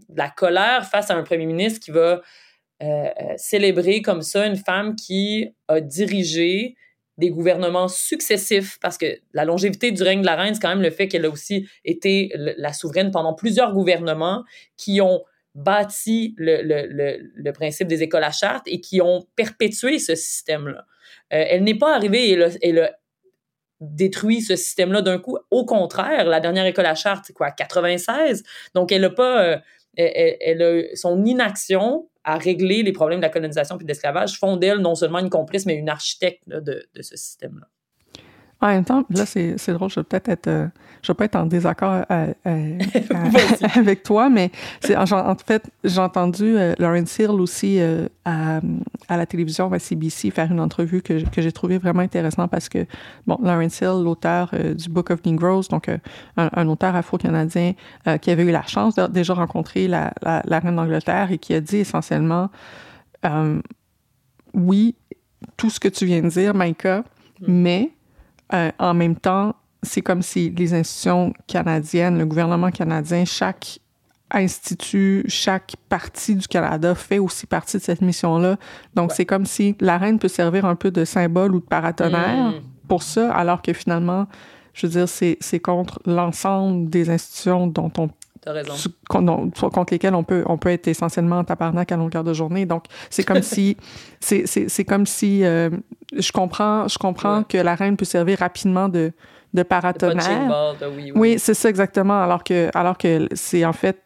[0.08, 2.22] de la colère face à un premier ministre qui va
[2.82, 6.76] euh, célébrer comme ça une femme qui a dirigé
[7.18, 10.80] des gouvernements successifs, parce que la longévité du règne de la reine, c'est quand même
[10.80, 14.44] le fait qu'elle a aussi été la souveraine pendant plusieurs gouvernements
[14.78, 15.22] qui ont
[15.54, 20.86] bâti le, principe des écoles à charte et qui ont perpétué ce système-là.
[21.34, 22.92] Euh, elle n'est pas arrivée et elle a,
[23.80, 25.38] détruit ce système-là d'un coup.
[25.50, 28.42] Au contraire, la dernière école à charte, c'est quoi, 96?
[28.74, 29.44] Donc, elle n'a pas...
[29.44, 29.58] Euh,
[29.96, 34.56] elle, a, son inaction à régler les problèmes de la colonisation puis de l'esclavage font
[34.56, 37.66] d'elle non seulement une complice, mais une architecte de ce système-là.
[38.62, 40.66] En même temps, là, c'est drôle, je vais peut-être être, euh,
[41.00, 42.78] je vais pas être en désaccord euh, euh,
[43.74, 47.80] avec toi, mais c'est en, fait, j'ai entendu Lawrence Hill aussi
[48.26, 48.60] à,
[49.08, 52.68] à, la télévision, à CBC, faire une entrevue que, que j'ai trouvé vraiment intéressant parce
[52.68, 52.84] que,
[53.26, 56.00] bon, Lawrence Hill, l'auteur du Book of Negroes, donc un,
[56.36, 57.72] un, auteur afro-canadien
[58.20, 61.54] qui avait eu la chance de déjà rencontrer la, la, la reine d'Angleterre et qui
[61.54, 62.50] a dit essentiellement,
[64.52, 64.96] oui,
[65.56, 67.04] tout ce que tu viens de dire, Maïka,
[67.40, 67.46] mm.
[67.48, 67.90] mais
[68.52, 73.78] euh, en même temps, c'est comme si les institutions canadiennes, le gouvernement canadien, chaque
[74.30, 78.56] institut, chaque partie du Canada fait aussi partie de cette mission-là.
[78.94, 82.50] Donc, c'est comme si la reine peut servir un peu de symbole ou de paratonnerre
[82.50, 82.54] mm.
[82.86, 84.26] pour ça, alors que finalement,
[84.72, 88.08] je veux dire, c'est contre l'ensemble des institutions dont on
[88.46, 88.74] raison.
[89.08, 92.66] contre lesquelles on peut, on peut être essentiellement en tabarnak à longueur de journée.
[92.66, 93.76] Donc, c'est comme si,
[94.20, 95.70] c'est comme si, euh,
[96.16, 99.12] je comprends, je comprends que la reine peut servir rapidement de,
[99.54, 100.74] de paratonnerre.
[100.96, 101.38] oui, oui.
[101.38, 102.22] c'est ça exactement.
[102.22, 104.02] Alors que, alors que c'est en fait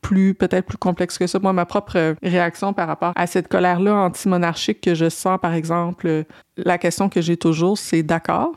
[0.00, 1.38] plus peut-être plus complexe que ça.
[1.38, 6.24] Moi, ma propre réaction par rapport à cette colère-là anti-monarchique que je sens, par exemple,
[6.56, 8.52] la question que j'ai toujours, c'est d'accord,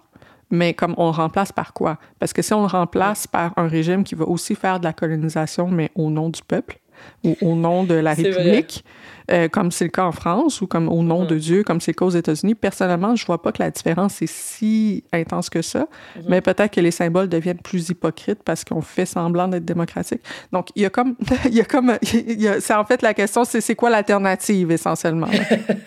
[0.55, 1.97] mais comme on le remplace par quoi?
[2.19, 4.93] Parce que si on le remplace par un régime qui va aussi faire de la
[4.93, 6.79] colonisation, mais au nom du peuple
[7.23, 8.83] ou au nom de la République,
[9.31, 11.27] euh, comme c'est le cas en France, ou comme au nom mm.
[11.27, 12.55] de Dieu, comme c'est le cas aux États-Unis.
[12.55, 16.23] Personnellement, je vois pas que la différence est si intense que ça, mm-hmm.
[16.27, 20.21] mais peut-être que les symboles deviennent plus hypocrites parce qu'on fait semblant d'être démocratique.
[20.51, 23.61] Donc, il y a comme, il y a comme, c'est en fait la question, c'est
[23.61, 25.27] c'est quoi l'alternative essentiellement?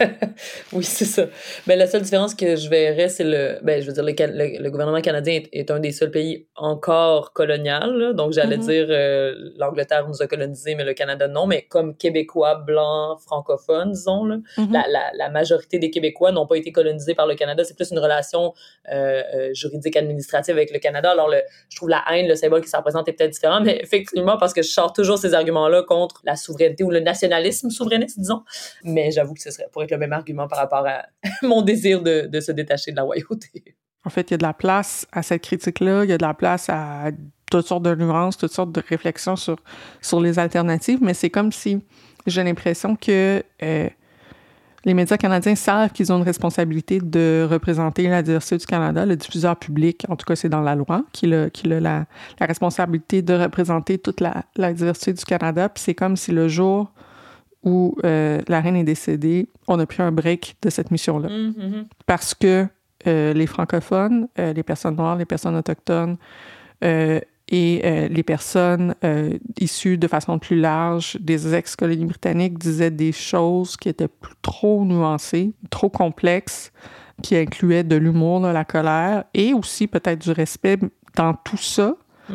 [0.72, 1.27] oui, c'est ça.
[1.66, 4.70] Ben, la seule différence que je verrais, c'est le, ben, je veux dire, le, le,
[4.70, 8.14] gouvernement canadien est, un des seuls pays encore colonial.
[8.14, 8.66] Donc, j'allais mm-hmm.
[8.66, 11.46] dire, euh, l'Angleterre nous a colonisés, mais le Canada non.
[11.46, 14.25] Mais comme Québécois, blancs, francophones, disons.
[14.25, 14.37] Là.
[14.57, 14.73] Mm-hmm.
[14.73, 17.62] la, la, la, majorité des Québécois n'ont pas été colonisés par le Canada.
[17.64, 18.55] C'est plus une relation
[18.91, 21.11] euh, euh, juridique administrative avec le Canada.
[21.11, 23.79] Alors, le, je trouve la haine, le symbole qui ça représente est peut-être différent, mais
[23.83, 28.19] effectivement, parce que je sors toujours ces arguments-là contre la souveraineté ou le nationalisme souverainiste,
[28.19, 28.43] disons.
[28.83, 31.07] Mais j'avoue que ce serait pour être le même argument par rapport à
[31.43, 33.77] mon désir de, de se détacher de la royauté.
[34.05, 36.25] En fait, il y a de la place à cette critique-là, il y a de
[36.25, 37.11] la place à
[37.51, 39.57] toutes sortes de nuances, toutes sortes de réflexions sur,
[40.01, 41.81] sur les alternatives, mais c'est comme si
[42.29, 43.88] j'ai l'impression que euh,
[44.85, 49.05] les médias canadiens savent qu'ils ont une responsabilité de représenter la diversité du Canada.
[49.05, 52.07] Le diffuseur public, en tout cas, c'est dans la loi, qu'il a, a la,
[52.41, 55.69] la, responsabilité de représenter toute la, la diversité du Canada.
[55.69, 56.93] Puis c'est comme si le jour
[57.64, 61.29] où euh, la reine est décédée, on a pris un break de cette mission-là.
[61.29, 61.87] Mm-hmm.
[62.07, 62.67] Parce que
[63.07, 66.17] euh, les francophones, les personnes noires, les personnes autochtones,
[67.50, 73.12] et euh, les personnes euh, issues de façon plus large des ex-colonies britanniques disaient des
[73.12, 76.72] choses qui étaient plus, trop nuancées, trop complexes,
[77.22, 80.78] qui incluaient de l'humour, de la colère et aussi peut-être du respect
[81.16, 81.96] dans tout ça.
[82.28, 82.34] Mm.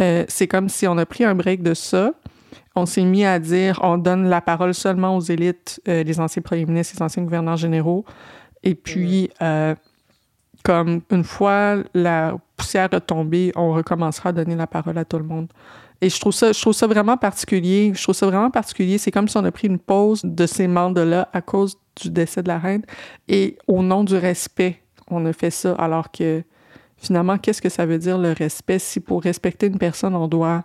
[0.00, 2.12] Euh, c'est comme si on a pris un break de ça.
[2.76, 6.66] On s'est mis à dire on donne la parole seulement aux élites, les anciens premiers
[6.66, 8.04] ministres, les anciens gouverneurs généraux.
[8.62, 9.74] Et puis, mm
[10.62, 15.24] comme une fois la poussière tombée, on recommencera à donner la parole à tout le
[15.24, 15.48] monde.
[16.00, 17.92] Et je trouve ça, je trouve ça vraiment particulier.
[17.94, 18.98] Je trouve ça vraiment particulier.
[18.98, 22.42] C'est comme si on a pris une pause de ces mandats-là à cause du décès
[22.42, 22.82] de la reine.
[23.28, 25.72] Et au nom du respect, on a fait ça.
[25.74, 26.42] Alors que
[26.96, 28.78] finalement, qu'est-ce que ça veut dire le respect?
[28.78, 30.64] Si pour respecter une personne, on doit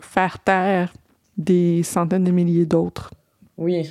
[0.00, 0.92] faire taire
[1.36, 3.10] des centaines de milliers d'autres?
[3.56, 3.90] Oui,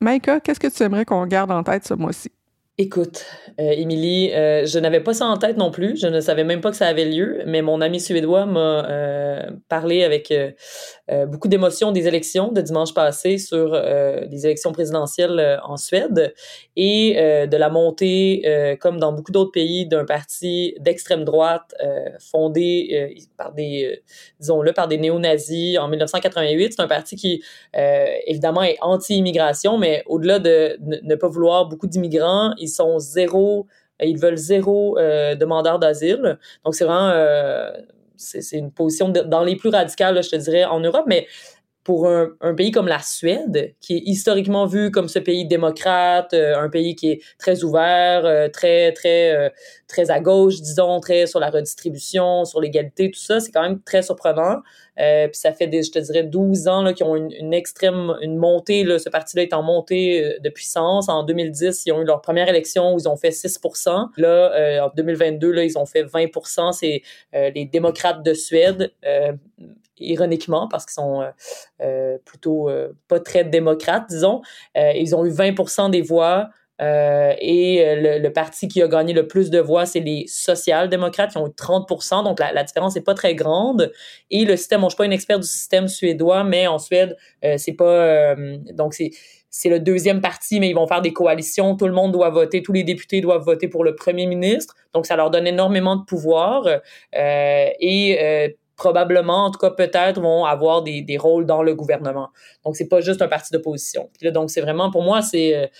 [0.00, 2.30] Maïka, qu'est-ce que tu aimerais qu'on garde en tête ce mois-ci?
[2.80, 3.24] Écoute,
[3.58, 5.96] euh, Émilie, euh, je n'avais pas ça en tête non plus.
[5.96, 9.50] Je ne savais même pas que ça avait lieu, mais mon ami suédois m'a euh,
[9.68, 10.32] parlé avec
[11.26, 16.34] beaucoup d'émotion des élections de dimanche passé sur les élections présidentielles en Suède
[16.80, 21.74] et de la montée, comme dans beaucoup d'autres pays, d'un parti d'extrême droite
[22.20, 24.00] fondé par des,
[24.38, 26.74] disons-le, par des néo-nazis en 1988.
[26.74, 27.42] C'est un parti qui,
[27.74, 33.66] évidemment, est anti-immigration, mais au-delà de ne pas vouloir beaucoup d'immigrants, ils sont zéro,
[34.06, 36.38] ils veulent zéro euh, demandeur d'asile.
[36.64, 37.70] Donc, c'est vraiment, euh,
[38.16, 41.26] c'est une position dans les plus radicales, je te dirais, en Europe, mais
[41.88, 46.54] pour un, pays comme la Suède, qui est historiquement vu comme ce pays démocrate, euh,
[46.54, 49.50] un pays qui est très ouvert, très, très,
[49.86, 53.80] très à gauche, disons, très sur la redistribution, sur l'égalité, tout ça, c'est quand même
[53.80, 54.58] très surprenant.
[55.00, 58.36] Euh, puis ça fait, je te dirais, 12 ans qu'ils ont une, une, extrême, une
[58.36, 61.08] montée, là, ce parti-là est en montée euh, de puissance.
[61.08, 64.80] En 2010, ils ont eu leur première élection où ils ont fait 6% Là, euh,
[64.80, 68.92] en 2022, là, ils ont fait 20% C'est les démocrates de Suède
[70.00, 71.24] ironiquement, parce qu'ils sont
[72.24, 72.70] plutôt
[73.08, 74.42] pas très démocrates, disons.
[74.74, 76.50] ils ont eu 20% des voix.
[76.80, 81.32] Euh, et euh, le, parti qui a gagné le plus de voix, c'est les social-démocrates
[81.32, 81.88] qui ont eu 30
[82.24, 83.92] donc la, différence n'est pas très grande.
[84.30, 87.16] Et le système, bon, je suis pas une experte du système suédois, mais en Suède,
[87.44, 88.34] euh, c'est pas...
[88.72, 89.10] donc c'est
[89.50, 91.74] c'est le deuxième parti, mais ils vont faire des coalitions.
[91.74, 94.76] Tout le monde doit voter, tous les députés doivent voter pour le premier ministre.
[94.92, 96.68] Donc, ça leur donne énormément de pouvoir.
[97.14, 102.30] et probablement, en tout cas peut-être, vont avoir des, des rôles dans le gouvernement.
[102.64, 104.08] Donc, c'est pas juste un parti d'opposition.
[104.22, 105.70] Donc, c'est vraiment, pour moi, c'est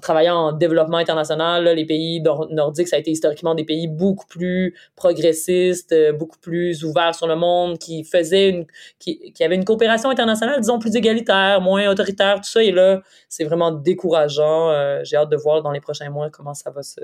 [0.00, 4.74] travaillant en développement international, les pays nordiques, ça a été historiquement des pays beaucoup plus
[4.96, 8.66] progressistes, euh, beaucoup plus ouverts sur le monde, qui faisaient une,
[8.98, 12.62] qui, qui avaient une coopération internationale, disons, plus égalitaire, moins autoritaire, tout ça.
[12.62, 14.70] Et là, c'est vraiment décourageant.
[14.70, 17.00] Euh, j'ai hâte de voir dans les prochains mois comment ça va se,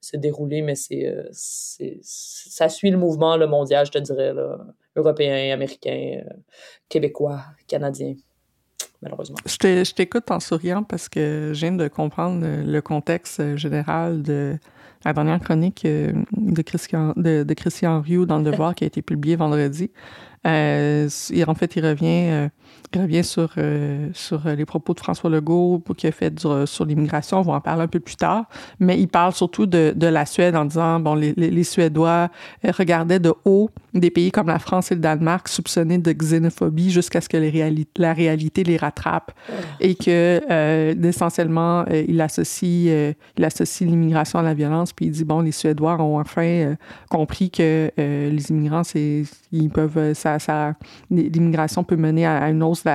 [0.00, 4.32] se dérouler, mais c'est, euh, c'est, ça suit le mouvement le mondial, je te dirais,
[4.32, 4.58] là,
[4.94, 6.22] européen, américain,
[6.88, 8.14] québécois, canadien
[9.02, 9.36] malheureusement.
[9.46, 14.58] Je t'écoute en souriant parce que je viens de comprendre le contexte général de
[15.04, 19.02] la dernière chronique euh, de Christian, de, de Christian dans Le Devoir qui a été
[19.02, 19.90] publiée vendredi.
[20.46, 21.08] Euh,
[21.46, 22.48] en fait, il revient, euh,
[22.94, 27.38] il revient sur, euh, sur les propos de François Legault qui a fait sur l'immigration.
[27.38, 28.44] On va en parler un peu plus tard.
[28.78, 32.28] Mais il parle surtout de, de la Suède en disant, bon, les, les, Suédois
[32.64, 37.20] regardaient de haut des pays comme la France et le Danemark soupçonnés de xénophobie jusqu'à
[37.20, 39.32] ce que les la réalité les rattrape.
[39.80, 40.40] Et que,
[41.04, 43.14] essentiellement, il associe,
[43.80, 44.92] l'immigration à la violence.
[44.92, 46.76] Puis il dit, bon, les Suédois ont enfin
[47.10, 50.14] compris que les immigrants, ils peuvent,
[51.10, 52.90] l'immigration peut mener à, une hausse de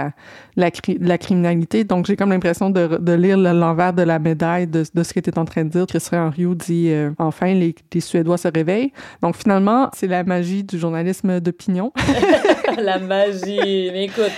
[0.56, 1.84] la, criminalité.
[1.84, 5.46] Donc, j'ai comme l'impression de, lire l'envers de la médaille de, ce que tu en
[5.46, 5.86] train de dire.
[5.88, 8.92] Christian Rioux dit euh, enfin, les, les, Suédois se réveillent.
[9.22, 11.92] Donc, finalement, c'est la magie du journalisme d'opinion.
[12.78, 13.90] la magie.
[13.92, 14.32] Mais écoute.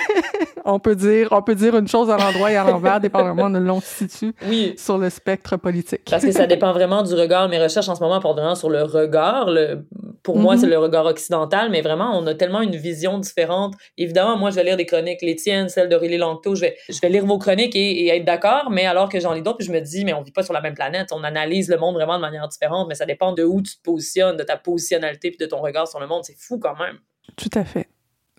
[0.64, 3.58] on peut dire on peut dire une chose à l'endroit et à l'envers dépendamment de
[3.58, 4.74] l'on se situe oui.
[4.76, 6.08] sur le spectre politique.
[6.10, 7.48] Parce que ça dépend vraiment du regard.
[7.48, 9.50] Mes recherches en ce moment portent vraiment sur le regard.
[9.50, 9.84] Le,
[10.22, 10.72] pour moi, c'est mhm.
[10.72, 13.74] le regard occidental, mais vraiment, on a tellement une vision différente.
[13.98, 16.98] Évidemment, moi, je vais lire des chroniques, les tiennes, celles d'Aurélie Langto, je vais, je
[17.00, 19.80] vais lire vos chroniques et, être d'accord, mais alors que j'en lis d'autres, je me
[19.80, 22.20] dis, mais on vit pas sur la même planète, on analyse le monde vraiment de
[22.20, 25.46] manière différente, mais ça dépend de où tu te positionnes, de ta positionnalité puis de
[25.46, 26.22] ton regard sur le monde.
[26.24, 26.98] C'est fou quand même.
[27.36, 27.88] Tout à fait.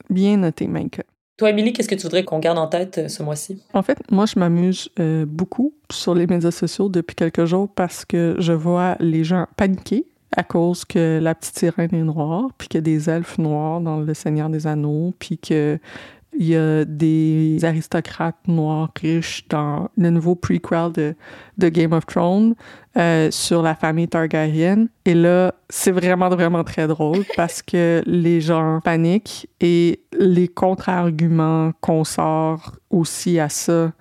[0.10, 1.02] Bien noté, Mike.
[1.38, 3.60] Toi, Émilie, qu'est-ce que tu voudrais qu'on garde en tête euh, ce mois-ci?
[3.74, 8.06] En fait, moi, je m'amuse euh, beaucoup sur les médias sociaux depuis quelques jours parce
[8.06, 12.68] que je vois les gens paniquer à cause que la petite sirène est noire, puis
[12.68, 15.80] qu'il y a des elfes noirs dans Le Seigneur des Anneaux, puis que
[16.38, 20.92] il y a des aristocrates noirs riches dans le nouveau prequel
[21.58, 22.56] de, Game of Thrones
[22.98, 24.88] euh, sur la famille Targaryen.
[25.06, 31.72] Et là, c'est vraiment, vraiment très drôle parce que les gens paniquent et les contre-arguments
[31.82, 33.92] qu'on sort aussi à ça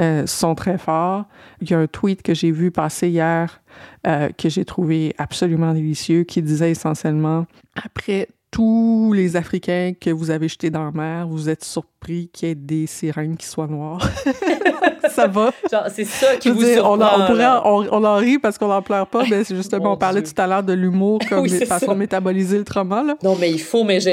[0.00, 1.24] euh, sont très forts.
[1.60, 3.62] Il y a un tweet que j'ai vu passer hier
[4.06, 7.46] euh, que j'ai trouvé absolument délicieux qui disait essentiellement
[7.82, 12.48] après tous les Africains que vous avez jetés dans la mer, vous êtes surpris qu'il
[12.48, 14.00] y ait des sirènes qui soient noires.
[15.10, 15.52] ça va?
[15.90, 19.08] c'est ça qui vous dire, on, en, pourrait, on, en rit parce qu'on n'en pleure
[19.08, 21.98] pas, mais c'est justement, on parlait tout à l'heure de l'humour comme oui, façon de
[21.98, 23.02] métaboliser le trauma.
[23.02, 23.18] Là.
[23.22, 24.08] Non, mais il faut, mais je,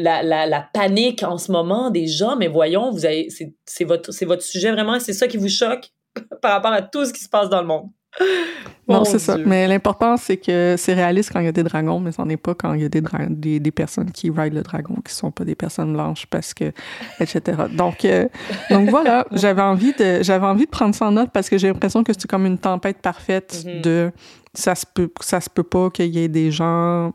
[0.00, 3.30] la, la, la, panique en ce moment des gens, mais voyons, vous avez,
[3.66, 5.90] c'est, votre, c'est votre sujet vraiment, c'est ça qui vous choque
[6.40, 7.88] par rapport à tout ce qui se passe dans le monde.
[8.88, 9.36] Non, c'est ça.
[9.38, 12.36] Mais l'important, c'est que c'est réaliste quand il y a des dragons, mais ce n'est
[12.36, 15.30] pas quand il y a des, des, des, personnes qui ride le dragon, qui sont
[15.30, 16.72] pas des personnes blanches, parce que,
[17.20, 17.40] etc.
[17.72, 18.26] Donc, euh,
[18.70, 21.68] donc voilà, j'avais envie, de, j'avais envie de prendre ça en note parce que j'ai
[21.68, 23.80] l'impression que c'est comme une tempête parfaite mm-hmm.
[23.80, 24.12] de
[24.54, 27.12] ça se peut, ça se peut pas qu'il y ait des gens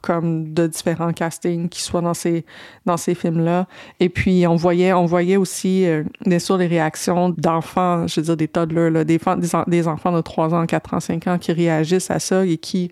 [0.00, 2.44] comme de différents castings qui soient dans ces,
[2.86, 3.66] dans ces films-là.
[4.00, 8.24] Et puis, on voyait, on voyait aussi, euh, bien sûr, les réactions d'enfants, je veux
[8.24, 9.18] dire des toddlers, là, des,
[9.66, 12.90] des, enfants de 3 ans, 4 ans, 5 ans qui réagissent à ça et qui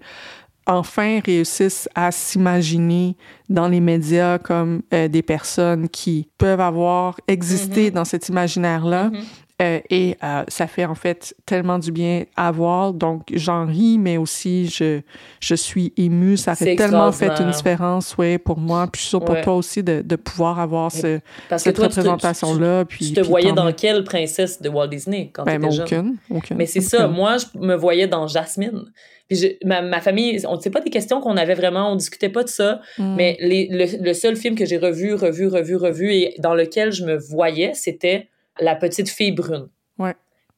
[0.67, 3.17] enfin réussissent à s'imaginer
[3.49, 7.95] dans les médias comme euh, des personnes qui peuvent avoir existé mm-hmm.
[7.95, 9.25] dans cet imaginaire-là mm-hmm.
[9.63, 12.93] Euh, et euh, ça fait en fait tellement du bien à voir.
[12.93, 15.01] Donc, j'en ris, mais aussi je,
[15.41, 16.37] je suis émue.
[16.37, 18.87] Ça fait tellement fait une différence, ouais, pour moi.
[18.93, 21.21] Puis je suis sûre pour toi aussi de, de pouvoir avoir ce,
[21.57, 22.85] cette représentation-là.
[22.85, 26.17] Puis, tu te voyais dans quelle princesse de Walt Disney quand ben, tu étais aucune,
[26.31, 27.09] aucune, Mais c'est ça.
[27.09, 28.85] Moi, je me voyais dans Jasmine.
[29.29, 32.29] Puis ma, ma, famille, on ne sait pas des questions qu'on avait vraiment, on discutait
[32.29, 33.15] pas de ça, mm.
[33.17, 36.93] mais les, le, le, seul film que j'ai revu, revu, revu, revu et dans lequel
[36.93, 38.29] je me voyais, c'était
[38.61, 39.69] la petite fille brune.
[39.99, 40.15] Ouais.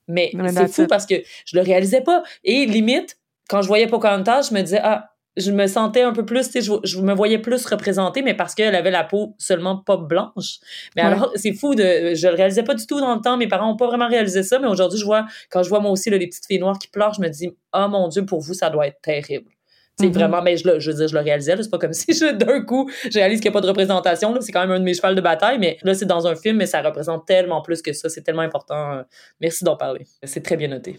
[0.09, 2.23] Mais, c'est fou parce que je le réalisais pas.
[2.45, 6.25] Et limite, quand je voyais Pocahontas, je me disais, ah, je me sentais un peu
[6.25, 9.97] plus, je, je me voyais plus représentée, mais parce qu'elle avait la peau seulement pas
[9.97, 10.59] blanche.
[10.97, 13.37] Mais alors, c'est fou de, je le réalisais pas du tout dans le temps.
[13.37, 15.91] Mes parents ont pas vraiment réalisé ça, mais aujourd'hui, je vois, quand je vois moi
[15.91, 18.55] aussi, les petites filles noires qui pleurent, je me dis, oh mon Dieu, pour vous,
[18.55, 19.51] ça doit être terrible.
[19.99, 20.13] C'est mm-hmm.
[20.13, 22.91] vraiment, mais je, je veux dire, je le réalisais, c'est pas comme si d'un coup,
[23.11, 25.15] je réalise qu'il n'y a pas de représentation, c'est quand même un de mes chevals
[25.15, 28.09] de bataille, mais là, c'est dans un film, mais ça représente tellement plus que ça,
[28.09, 29.03] c'est tellement important.
[29.41, 30.07] Merci d'en parler.
[30.23, 30.99] C'est très bien noté.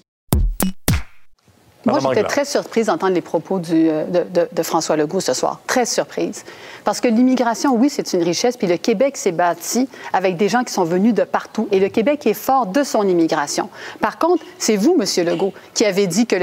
[1.86, 5.62] Moi, j'étais très surprise d'entendre les propos du, euh, de, de, François Legault ce soir.
[5.66, 6.44] Très surprise.
[6.84, 10.64] Parce que l'immigration, oui, c'est une richesse, puis le Québec s'est bâti avec des gens
[10.64, 13.70] qui sont venus de partout, et le Québec est fort de son immigration.
[14.02, 16.36] Par contre, c'est vous, Monsieur Legault, qui avez dit que,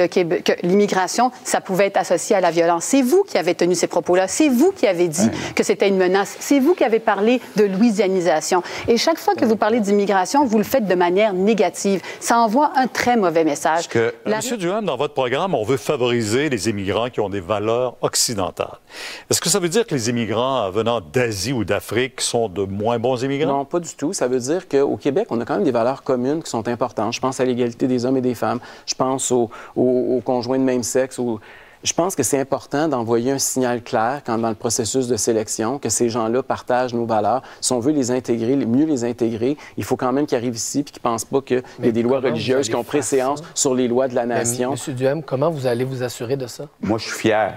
[0.67, 2.85] l'immigration, ça pouvait être associé à la violence.
[2.85, 4.29] C'est vous qui avez tenu ces propos-là.
[4.29, 6.37] C'est vous qui avez dit que c'était une menace.
[6.41, 8.63] C'est vous qui avez parlé de louisianisation.
[8.89, 12.01] Et chaque fois que vous parlez d'immigration, vous le faites de manière négative.
[12.21, 13.89] Ça envoie un très mauvais message.
[13.89, 18.79] Que, Monsieur Duham, dans votre on veut favoriser les immigrants qui ont des valeurs occidentales.
[19.31, 22.99] Est-ce que ça veut dire que les immigrants venant d'Asie ou d'Afrique sont de moins
[22.99, 23.59] bons immigrants?
[23.59, 24.13] Non, pas du tout.
[24.13, 27.13] Ça veut dire qu'au Québec, on a quand même des valeurs communes qui sont importantes.
[27.13, 28.61] Je pense à l'égalité des hommes et des femmes.
[28.87, 29.51] Je pense aux,
[30.25, 31.19] conjoints de même sexe.
[31.83, 35.79] Je pense que c'est important d'envoyer un signal clair quand dans le processus de sélection
[35.79, 37.43] que ces gens-là partagent nos valeurs.
[37.61, 40.81] Si on veut les intégrer, mieux les intégrer, il faut quand même qu'ils arrivent ici
[40.81, 43.75] et qu'ils ne pensent pas qu'il y a des lois religieuses qui ont préséance sur
[43.75, 44.73] les lois de la nation.
[44.73, 46.65] Monsieur Duhem, comment vous allez vous assurer de ça?
[46.81, 47.55] Moi, je suis fier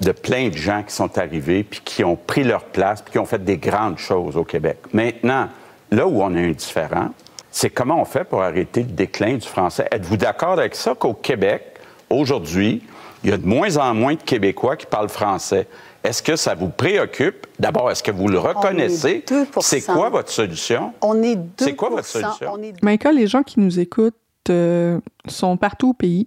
[0.00, 3.18] de plein de gens qui sont arrivés puis qui ont pris leur place puis qui
[3.18, 4.78] ont fait des grandes choses au Québec.
[4.92, 5.48] Maintenant,
[5.90, 7.10] là où on a un différent,
[7.50, 9.86] c'est comment on fait pour arrêter le déclin du français?
[9.92, 11.62] Êtes-vous d'accord avec ça qu'au Québec,
[12.10, 12.82] aujourd'hui,
[13.24, 15.68] il y a de moins en moins de Québécois qui parlent français?
[16.02, 17.46] Est-ce que ça vous préoccupe?
[17.58, 19.24] D'abord, est-ce que vous le reconnaissez?
[19.60, 20.92] C'est quoi votre solution?
[21.00, 22.58] On est 2 C'est quoi votre solution?
[22.82, 24.14] Michael, les gens qui nous écoutent
[24.50, 26.26] euh, sont partout au pays.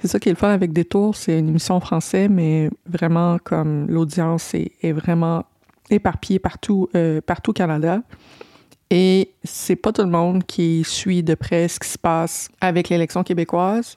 [0.00, 3.38] C'est ça qui est le fun avec Détour, c'est une émission en français, mais vraiment
[3.38, 5.44] comme l'audience est, vraiment
[5.90, 8.00] éparpillée partout, euh, partout au Canada.
[8.90, 12.88] Et c'est pas tout le monde qui suit de près ce qui se passe avec
[12.88, 13.96] l'élection québécoise.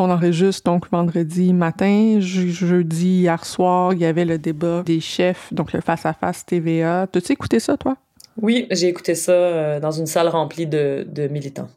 [0.00, 2.18] On enregistre donc vendredi matin.
[2.20, 7.08] jeudi, hier soir, il y avait le débat des chefs, donc le face-à-face TVA.
[7.10, 7.96] T'as-tu écouté ça, toi?
[8.40, 11.68] Oui, j'ai écouté ça euh, dans une salle remplie de, de militants.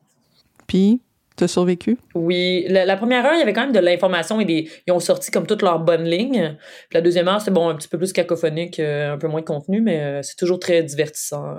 [0.67, 1.01] Puis,
[1.37, 1.97] T'as survécu?
[2.13, 2.65] Oui.
[2.69, 5.31] La, première heure, il y avait quand même de l'information et des, ils ont sorti
[5.31, 6.55] comme toutes leurs bonnes lignes.
[6.89, 9.39] Puis la deuxième heure, c'est bon, un petit peu plus cacophonique, euh, un peu moins
[9.39, 11.55] de contenu, mais euh, c'est toujours très divertissant.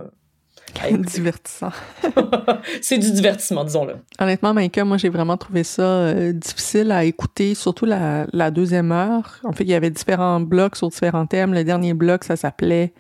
[0.99, 1.71] divertissant.
[2.83, 3.97] c'est du divertissement, disons-le.
[4.19, 8.93] Honnêtement, Maïka, moi, j'ai vraiment trouvé ça euh, difficile à écouter, surtout la, la, deuxième
[8.93, 9.39] heure.
[9.45, 11.55] En fait, il y avait différents blocs sur différents thèmes.
[11.55, 12.93] Le dernier bloc, ça s'appelait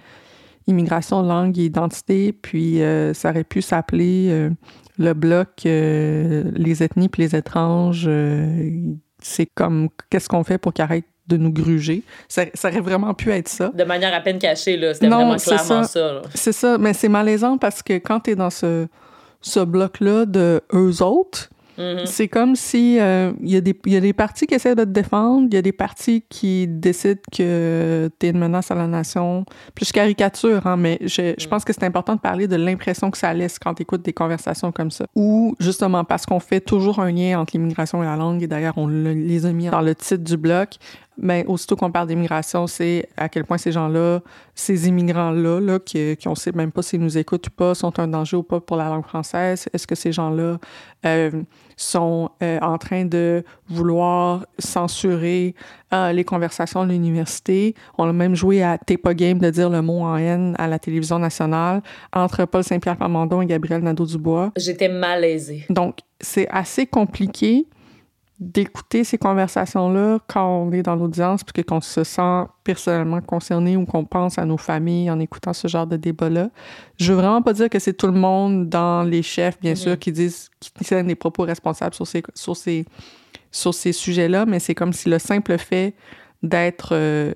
[0.68, 2.32] Immigration, langue et identité.
[2.32, 2.80] Puis,
[3.14, 4.50] ça aurait pu s'appeler
[4.98, 10.72] le bloc, euh, les ethnies puis les étranges, euh, c'est comme qu'est-ce qu'on fait pour
[10.72, 12.02] qu'ils arrêtent de nous gruger.
[12.28, 13.68] Ça, aurait vraiment pu être ça.
[13.68, 14.94] De manière à peine cachée, là.
[14.94, 16.22] C'était vraiment clairement ça.
[16.34, 18.86] c'est ça, mais c'est malaisant parce que quand tu es dans ce,
[19.40, 22.06] ce bloc-là de eux autres, Mm-hmm.
[22.06, 24.84] C'est comme si euh, il y, a des, y a des partis qui essaient de
[24.84, 28.74] te défendre, il y a des partis qui décident que tu es une menace à
[28.74, 29.44] la nation.
[29.74, 31.48] Plus caricature, hein, mais je, je mm.
[31.48, 34.12] pense que c'est important de parler de l'impression que ça laisse quand tu écoutes des
[34.12, 35.06] conversations comme ça.
[35.14, 38.76] Ou justement parce qu'on fait toujours un lien entre l'immigration et la langue, et d'ailleurs
[38.76, 40.76] on les a mis dans le titre du bloc,
[41.22, 44.20] mais aussitôt qu'on parle d'immigration, c'est à quel point ces gens-là,
[44.54, 47.98] ces immigrants-là, là, qui, qui on sait même pas s'ils nous écoutent ou pas, sont
[48.00, 49.68] un danger ou pas pour la langue française.
[49.72, 50.58] Est-ce que ces gens-là
[51.06, 51.30] euh,
[51.76, 55.54] sont euh, en train de vouloir censurer
[55.94, 57.76] euh, les conversations de l'université?
[57.98, 60.66] On a même joué à T'es pas game de dire le mot en haine à
[60.66, 64.50] la télévision nationale entre Paul Saint-Pierre Plamondon et Gabriel Nadeau-Dubois.
[64.56, 65.64] J'étais malaisée.
[65.70, 67.66] Donc, c'est assez compliqué
[68.42, 73.86] d'écouter ces conversations-là quand on est dans l'audience, puis qu'on se sent personnellement concerné ou
[73.86, 76.50] qu'on pense à nos familles en écoutant ce genre de débat-là.
[76.98, 79.96] Je veux vraiment pas dire que c'est tout le monde dans les chefs, bien sûr,
[79.98, 82.84] qui disent, qui tiennent des propos responsables sur ces, sur ces,
[83.52, 85.94] sur ces sujets-là, mais c'est comme si le simple fait
[86.42, 87.32] d'être, euh,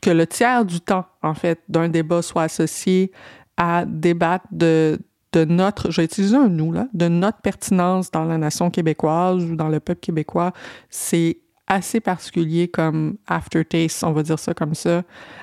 [0.00, 3.10] que le tiers du temps, en fait, d'un débat soit associé
[3.56, 5.00] à débattre de,
[5.32, 9.56] de notre, j'ai utilisé un nous, là, de notre pertinence dans la nation québécoise ou
[9.56, 10.52] dans le peuple québécois,
[10.88, 15.02] c'est assez particulier comme aftertaste, on va dire ça comme ça,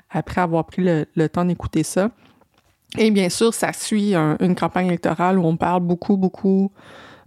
[0.10, 2.12] après avoir pris le, temps d'écouter ça.
[2.98, 6.72] Et bien sûr, ça suit une campagne électorale où on parle beaucoup, beaucoup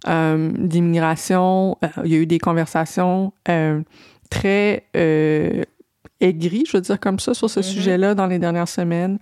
[0.09, 1.77] euh, d'immigration.
[1.83, 3.83] Euh, il y a eu des conversations euh,
[4.31, 4.87] très
[6.21, 7.62] aigri, je veux dire comme ça, sur ce mm-hmm.
[7.62, 9.19] sujet-là dans les dernières semaines,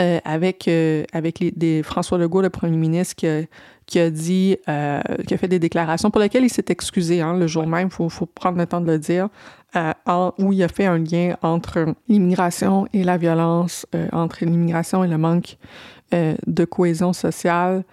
[0.00, 3.42] euh, avec, euh, avec les, des, François Legault, le premier ministre, qui a,
[3.86, 7.36] qui a dit, euh, qui a fait des déclarations pour lesquelles il s'est excusé hein,
[7.36, 9.28] le jour même, il faut, faut, prendre le temps de le dire,
[9.74, 15.08] en, où il a fait un lien entre l'immigration et la violence, entre l'immigration et
[15.08, 15.58] le manque
[16.12, 17.84] de cohésion sociale.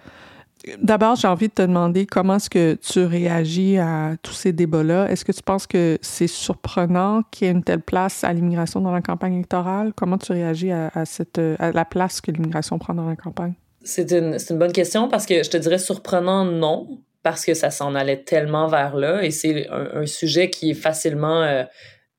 [0.80, 5.08] D'abord, j'ai envie de te demander comment est-ce que tu réagis à tous ces débats-là.
[5.10, 8.80] Est-ce que tu penses que c'est surprenant qu'il y ait une telle place à l'immigration
[8.80, 9.92] dans la campagne électorale?
[9.94, 13.54] Comment tu réagis à, cette, à la place que l'immigration prend dans la campagne?
[13.84, 17.70] C'est une, une, bonne question parce que je te dirais surprenant, non, parce que ça
[17.70, 21.64] s'en allait tellement vers là et c'est un, sujet qui est facilement euh,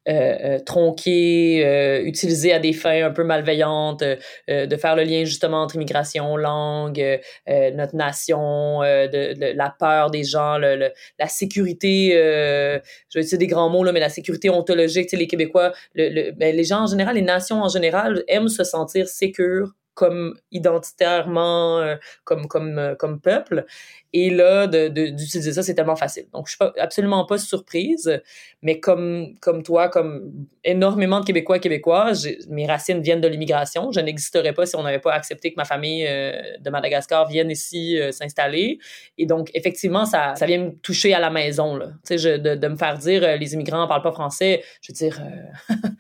[0.08, 4.04] euh, euh, tronqué, euh, utilisé à des fins un peu malveillantes,
[4.48, 10.58] de faire le lien justement entre immigration, langue, notre nation, de, la peur des gens,
[10.58, 15.28] le, la sécurité, je vais utiliser des grands mots, là, mais la sécurité ontologique, les
[15.28, 19.74] Québécois, le, ben, les gens en général, les nations en général aiment se sentir sécures
[19.98, 23.66] comme identitairement, comme, comme, comme peuple.
[24.14, 26.28] Et là, d'utiliser ça, c'est tellement facile.
[26.34, 28.22] Donc, je suis pas, absolument pas surprise,
[28.62, 30.32] mais comme, comme toi, comme
[30.64, 33.92] énormément de Québécois et Québécoises, mes racines viennent de l'immigration.
[33.92, 37.52] Je n'existerais pas si on n'avait pas accepté que ma famille euh, de Madagascar vienne
[37.52, 38.80] ici euh, s'installer.
[39.18, 41.88] Et donc, effectivement, ça, ça vient me toucher à la maison, là.
[42.08, 44.64] Tu sais, de, de, me faire dire euh, les immigrants ne parlent pas français.
[44.82, 45.22] Je veux dire,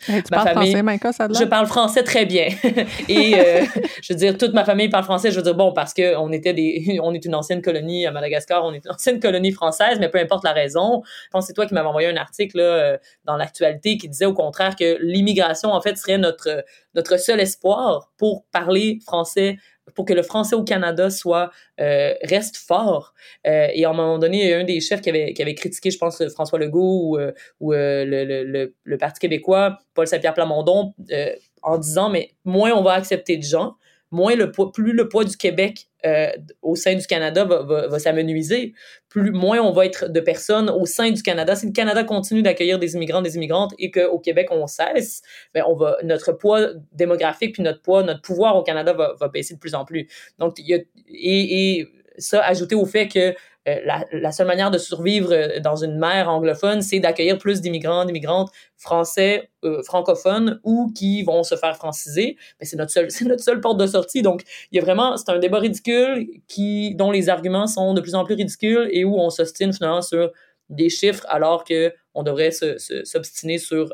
[0.05, 2.47] tu ma parles famille, français, ça Je parle français très bien.
[3.09, 3.35] et
[4.01, 5.31] je veux dire, toute ma famille parle français.
[5.31, 8.63] Je veux dire, bon, parce qu'on était des, on est une ancienne colonie à Madagascar,
[8.65, 11.01] on est une ancienne colonie française, mais peu importe la raison.
[11.05, 14.25] Je pense que c'est toi qui m'avais envoyé un article euh, dans l'actualité qui disait
[14.25, 16.63] au contraire que l'immigration, en fait, serait notre,
[16.95, 19.57] notre seul espoir pour parler français
[19.95, 23.13] pour que le français au Canada soit euh, reste fort.
[23.47, 25.41] Euh, et à un moment donné, il y a un des chefs qui avait, qui
[25.41, 27.19] avait critiqué, je pense, François Legault ou,
[27.61, 30.93] ou le, le, le, Parti québécois, Paul Saint-Pierre Plamondon,
[31.63, 33.75] en disant, mais moins on va accepter de gens,
[34.11, 36.29] moins le poids, plus le poids du Québec euh,
[36.61, 38.73] au sein du Canada va, s'amenuiser,
[39.09, 41.55] plus moins on va être de personnes au sein du Canada.
[41.55, 45.21] Si le Canada continue d'accueillir des immigrants, des immigrantes et qu'au Québec on cesse,
[45.53, 49.55] ben on va notre poids démographique puis notre poids, notre pouvoir au Canada va, baisser
[49.55, 50.07] de plus en plus.
[50.39, 50.79] Donc il y a,
[51.09, 51.87] et
[52.17, 53.35] ça ajouté au fait que
[53.67, 53.79] euh,
[54.13, 58.49] la, seule manière de survivre euh, dans une mer anglophone, c'est d'accueillir plus d'immigrants, d'immigrantes
[58.77, 62.37] français, euh, francophones ou qui vont se faire franciser.
[62.59, 64.21] Mais c'est notre seule, c'est notre seule porte de sortie.
[64.21, 68.01] Donc, il y a vraiment, c'est un débat ridicule qui, dont les arguments sont de
[68.01, 70.31] plus en plus ridicules et où on s'ostine finalement sur
[70.69, 73.93] des chiffres alors que on devrait s'obstiner sur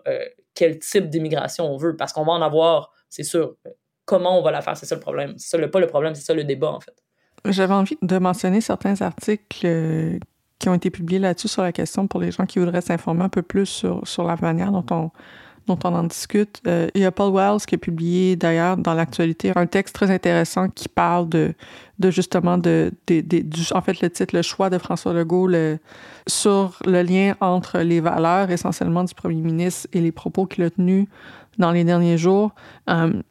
[0.56, 3.58] quel type d'immigration on veut parce qu'on va en avoir, c'est sûr.
[4.06, 5.36] Comment on va la faire, c'est ça le problème.
[5.38, 7.04] C'est ça pas le problème, c'est ça le débat en fait.
[7.46, 10.18] J'avais envie de mentionner certains articles euh,
[10.60, 13.30] qui ont été publiés là-dessus sur la question pour les gens qui voudraient s'informer un
[13.30, 15.12] peu plus sur, sur la manière dont on,
[15.68, 16.62] dont on en discute.
[16.68, 20.12] Euh, il y a Paul Wells qui a publié d'ailleurs dans l'actualité un texte très
[20.12, 21.54] intéressant qui parle de,
[22.00, 25.80] de justement de, de, du, en fait le titre le choix de François Legault le,
[26.28, 30.70] sur le lien entre les valeurs essentiellement du premier ministre et les propos qu'il a
[30.70, 31.08] tenus
[31.58, 32.52] dans les derniers jours.
[32.90, 33.22] Euh,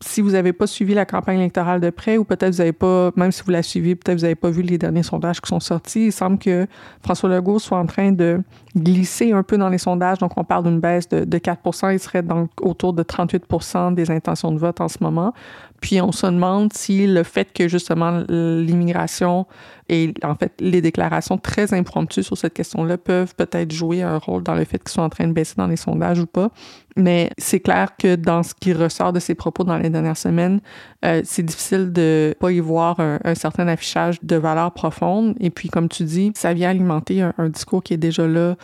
[0.00, 3.10] si vous n'avez pas suivi la campagne électorale de près, ou peut-être vous n'avez pas,
[3.16, 5.60] même si vous la suivez, peut-être vous n'avez pas vu les derniers sondages qui sont
[5.60, 6.66] sortis, il semble que
[7.02, 8.42] François Legault soit en train de
[8.76, 10.18] glisser un peu dans les sondages.
[10.18, 11.60] Donc, on parle d'une baisse de, de 4
[11.92, 15.32] Il serait donc autour de 38% des intentions de vote en ce moment.
[15.80, 19.46] Puis on se demande si le fait que justement l'immigration
[19.88, 24.42] et en fait les déclarations très impromptues sur cette question-là peuvent peut-être jouer un rôle
[24.42, 26.50] dans le fait qu'ils sont en train de baisser dans les sondages ou pas.
[26.96, 30.60] Mais c'est clair que dans ce qui ressort de ses propos dans les dernières semaines,
[31.04, 35.36] euh, c'est difficile de pas y voir un, certain affichage de valeurs profondes.
[35.38, 38.56] Et puis, comme tu dis, ça vient alimenter un discours qui est déjà là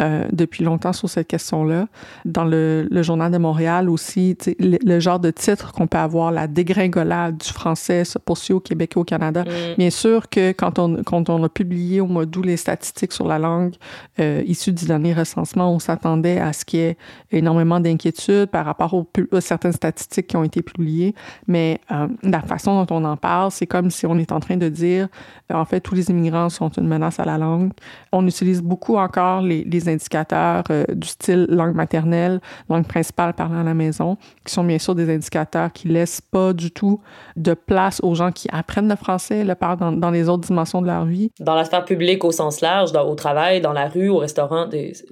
[0.00, 1.86] euh, depuis longtemps sur cette question-là.
[2.24, 6.30] Dans le, le, Journal de Montréal aussi, le, le, genre de titre qu'on peut avoir,
[6.30, 9.44] la dégringolade du français se poursuit au Québec et au Canada.
[9.44, 9.76] Mm.
[9.76, 13.28] Bien sûr que quand on, quand on a publié au mois d'août les statistiques sur
[13.28, 13.74] la langue
[14.20, 16.96] euh, issues du dernier recensement, on s'attendait à ce qu'il y ait
[17.30, 19.06] énormément d'inquiétudes par rapport aux,
[19.40, 21.14] certaines statistiques qui ont été publiées.
[21.46, 24.56] Mais euh, la façon dont on en parle, c'est comme si on est en train
[24.56, 25.08] de dire,
[25.52, 27.72] en fait, tous les immigrants sont une menace à la langue.
[28.12, 33.60] On utilise beaucoup encore les, les indicateurs euh, du style langue maternelle, langue principale parlant
[33.60, 37.00] à la maison, qui sont bien sûr des indicateurs qui laissent pas du tout
[37.36, 40.86] de place aux gens qui apprennent le français, le parlent dans, les autres dimensions de
[40.86, 41.30] leur vie.
[41.40, 44.68] Dans la sphère publique au sens large, au travail, dans la rue, au restaurant,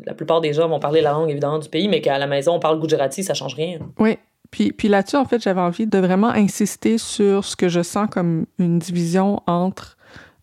[0.07, 2.55] la plupart des gens vont parler la langue évidemment du pays, mais qu'à la maison
[2.55, 3.79] on parle Gujarati, ça change rien.
[3.99, 4.19] Oui,
[4.51, 8.09] puis, puis là-dessus, en fait, j'avais envie de vraiment insister sur ce que je sens
[8.11, 9.97] comme une division entre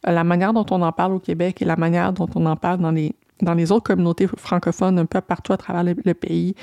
[0.03, 2.79] la manière dont on en parle au Québec et la manière dont on en parle
[2.79, 6.55] dans les, dans les autres communautés francophones un peu partout à travers le, pays.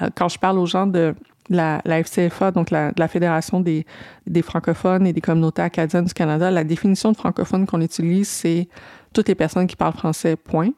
[0.00, 1.14] Euh, quand je parle aux gens de
[1.48, 3.84] la, la FCFA, donc la, la Fédération des,
[4.26, 8.68] des, francophones et des communautés acadiennes du Canada, la définition de francophone qu'on utilise, c'est
[9.12, 10.70] toutes les personnes qui parlent français, point.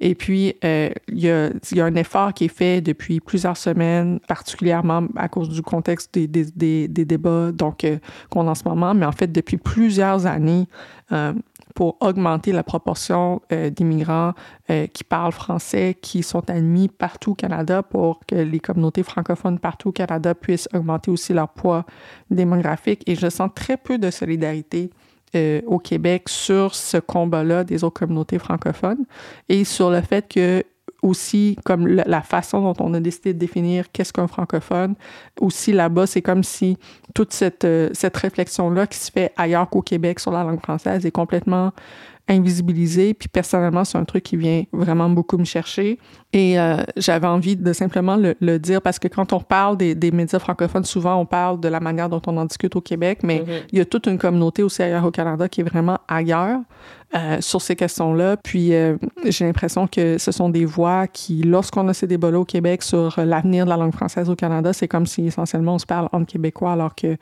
[0.00, 3.56] Et puis, euh, il y, a, y, a, un effort qui est fait depuis plusieurs
[3.56, 7.50] semaines, particulièrement à cause du contexte des, des, des, des débats
[7.84, 7.98] euh,
[8.28, 10.66] qu'on a en ce moment, mais en fait, depuis plusieurs années,
[11.12, 11.32] euh,
[11.74, 14.32] pour augmenter la proportion euh, d'immigrants
[14.70, 19.58] euh, qui parlent français, qui sont admis partout au Canada pour que les communautés francophones
[19.58, 21.84] partout au Canada puissent augmenter aussi leur poids
[22.30, 23.02] démographique.
[23.06, 24.90] Et je sens très peu de solidarité
[25.36, 29.04] euh, au Québec sur ce combat-là des autres communautés francophones
[29.48, 30.64] et sur le fait que
[31.02, 34.94] aussi comme la façon dont on a décidé de définir qu'est-ce qu'un francophone.
[35.40, 36.76] Aussi là-bas, c'est comme si
[37.14, 41.06] toute cette, euh, cette réflexion-là qui se fait ailleurs qu'au Québec sur la langue française
[41.06, 41.72] est complètement
[42.30, 43.12] invisibilisée.
[43.14, 45.98] Puis personnellement, c'est un truc qui vient vraiment beaucoup me chercher.
[46.32, 50.12] Et euh, j'avais envie de simplement le, dire parce que quand on parle des, des,
[50.12, 53.40] médias francophones, souvent on parle de la manière dont on en discute au Québec, mais
[53.40, 53.62] mm-hmm.
[53.72, 56.60] il y a toute une communauté aussi ailleurs au Canada qui est vraiment ailleurs.
[57.12, 58.36] Euh, sur ces questions-là.
[58.36, 62.44] Puis euh, j'ai l'impression que ce sont des voix qui, lorsqu'on a ces débats-là au
[62.44, 65.86] Québec sur l'avenir de la langue française au Canada, c'est comme si essentiellement on se
[65.86, 67.16] parle entre Québécois alors que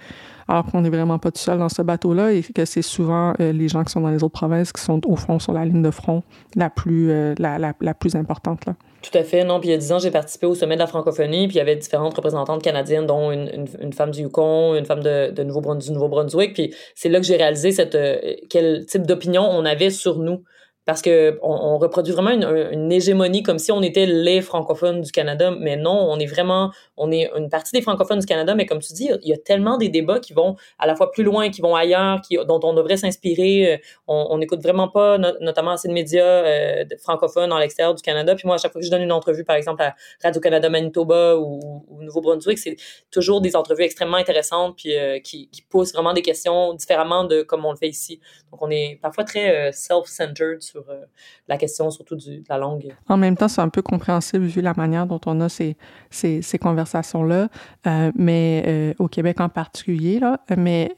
[0.47, 3.51] alors qu'on n'est vraiment pas tout seul dans ce bateau-là et que c'est souvent euh,
[3.53, 5.80] les gens qui sont dans les autres provinces qui sont au fond sur la ligne
[5.80, 6.22] de front
[6.55, 7.09] la plus,
[7.39, 8.66] la, la plus importante.
[8.66, 8.74] Là.
[9.01, 9.45] Tout à fait.
[9.45, 11.57] Non, puis il y a dix ans, j'ai participé au sommet de la francophonie, puis
[11.57, 15.31] il y avait différentes représentantes canadiennes, dont une, une, femme du Yukon, une femme de,
[15.31, 16.53] de Nouveau du Nouveau-Brunswick.
[16.55, 18.19] Puis c'est là que j'ai réalisé cette, euh,
[18.51, 20.43] quel type d'opinion on avait sur nous
[20.89, 25.51] parce que on, reproduit vraiment une, hégémonie comme si on était les francophones du Canada,
[25.51, 28.78] mais non, on est vraiment, on est une partie des francophones du Canada, mais comme
[28.78, 31.51] tu dis, il y a tellement des débats qui vont à la fois plus loin,
[31.51, 33.74] qui vont ailleurs, dont on devrait s'inspirer.
[33.74, 33.76] Euh,
[34.07, 38.34] on n'écoute vraiment pas, notamment assez de médias euh, francophones dans l'extérieur du Canada.
[38.34, 41.36] Puis moi, à chaque fois que je donne une entrevue, par exemple à Radio-Canada Manitoba
[41.36, 42.76] ou, ou Nouveau-Brunswick, c'est
[43.11, 47.43] toujours des entrevues extrêmement intéressantes, puis euh, qui, qui posent vraiment des questions différemment de
[47.43, 48.20] comme on le fait ici.
[48.51, 51.05] Donc, on est parfois très self-centered euh,
[51.49, 52.95] la question surtout de la langue.
[53.09, 55.76] En même temps, c'est un peu compréhensible vu la manière dont on a ces,
[56.11, 57.49] ces, ces conversations-là,
[57.87, 60.18] euh, mais euh, au Québec en particulier.
[60.18, 60.95] Là, mais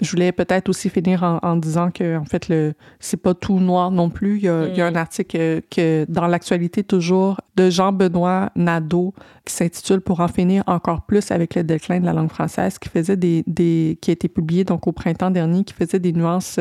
[0.00, 3.90] je voulais peut-être aussi finir en, disant que en fait le c'est pas tout noir
[3.90, 4.38] non plus.
[4.38, 4.96] Il y a, il y a un mm.
[4.96, 9.14] article que, dans l'actualité toujours de Jean-Benoît Nadeau
[9.44, 12.88] qui s'intitule Pour en finir encore plus avec le déclin de la langue française, qui
[12.88, 16.58] faisait des, des qui a été publié donc au printemps dernier, qui faisait des nuances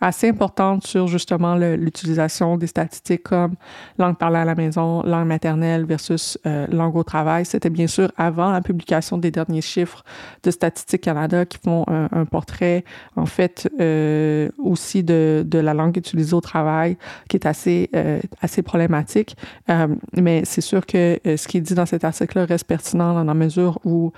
[0.00, 3.54] assez importante sur justement l'utilisation des statistiques comme
[3.98, 7.44] langue parlée à la maison, langue maternelle versus euh, langue au travail.
[7.44, 10.04] C'était bien sûr avant la publication des derniers chiffres
[10.42, 12.84] de Statistique Canada qui font un, portrait
[13.16, 16.96] en fait euh, aussi de, de la langue utilisée au travail
[17.28, 19.36] qui est assez euh, assez problématique.
[19.68, 23.14] Euh, mais c'est sûr que euh, ce qui est dit dans cet article-là reste pertinent
[23.14, 24.12] dans la mesure où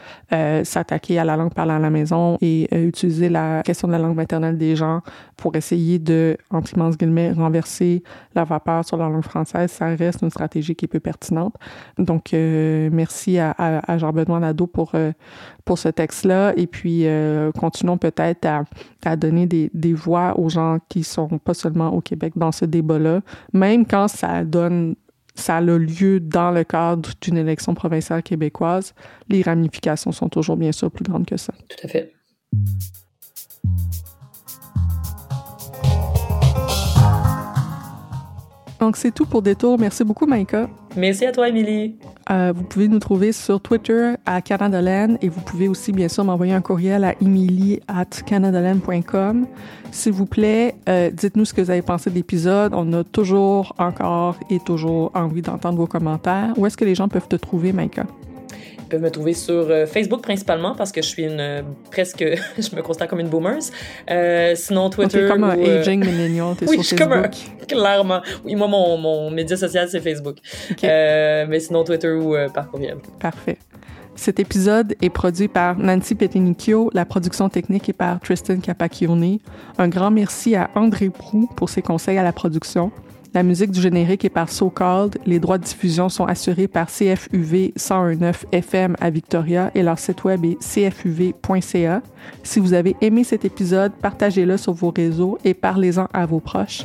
[0.64, 4.16] s'attaquer à la langue parlée à la maison et utiliser la question de la langue
[4.16, 5.00] maternelle des gens
[5.36, 8.02] pour essayer de, entre immenses guillemets, renverser
[8.34, 11.54] la vapeur sur la langue française, ça reste une stratégie qui est peu pertinente.
[11.98, 14.92] Donc, euh, merci à, Jean-Benoît Nadeau pour,
[15.64, 16.52] pour ce texte-là.
[16.56, 17.06] Et puis,
[17.58, 18.64] continuons peut-être à,
[19.04, 22.64] à donner des, des voix aux gens qui sont pas seulement au Québec dans ce
[22.64, 23.20] débat-là,
[23.52, 24.94] même quand ça donne
[25.34, 28.94] ça a lieu dans le cadre d'une élection provinciale québécoise,
[29.28, 31.52] les ramifications sont toujours bien sûr plus grandes que ça.
[31.68, 32.12] Tout à fait.
[38.82, 39.78] Donc, c'est tout pour Détour.
[39.78, 40.68] Merci beaucoup, Maïka.
[40.96, 41.94] Merci à toi, Émilie.
[42.32, 46.24] Euh, vous pouvez nous trouver sur Twitter à Canadaland et vous pouvez aussi, bien sûr,
[46.24, 49.46] m'envoyer un courriel à emily at canadaland.com.
[49.92, 52.72] S'il vous plaît, euh, dites-nous ce que vous avez pensé de l'épisode.
[52.74, 56.52] On a toujours, encore et toujours envie d'entendre vos commentaires.
[56.56, 58.06] Où est-ce que les gens peuvent te trouver, Maïka?
[58.92, 62.22] Peuvent me trouver sur euh, Facebook principalement parce que je suis une euh, presque,
[62.58, 63.58] je me considère comme une boomer.
[64.10, 65.22] Euh, sinon Twitter.
[65.22, 67.08] T'es comme un aging millennial, t'es oui, sur Facebook.
[67.08, 68.20] Comme clairement.
[68.44, 70.36] Oui, moi mon, mon média social c'est Facebook.
[70.82, 72.98] mais sinon Twitter ou par courriel.
[73.18, 73.56] Parfait.
[74.14, 79.38] Cet épisode est produit par Nancy Petinicchio, la production technique est par Tristan Capacchione.
[79.78, 82.92] Un grand merci à André Prou pour ses conseils à la production.
[83.34, 85.18] La musique du générique est par So Called.
[85.24, 90.24] Les droits de diffusion sont assurés par CFUV 101.9 FM à Victoria et leur site
[90.24, 92.02] web est cfuv.ca.
[92.42, 96.84] Si vous avez aimé cet épisode, partagez-le sur vos réseaux et parlez-en à vos proches.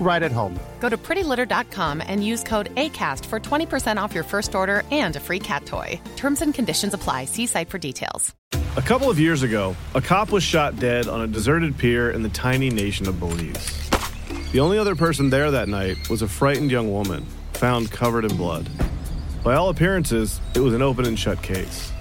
[0.00, 0.58] right at home.
[0.78, 5.20] Go to prettylitter.com and use code ACAST for 20% off your first order and a
[5.20, 6.00] free cat toy.
[6.16, 7.24] Terms and conditions apply.
[7.24, 8.34] See site for details.
[8.76, 12.22] A couple of years ago, a cop was shot dead on a deserted pier in
[12.22, 13.90] the tiny nation of Belize.
[14.52, 17.24] The only other person there that night was a frightened young woman,
[17.54, 18.68] found covered in blood.
[19.42, 21.92] By all appearances, it was an open and shut case.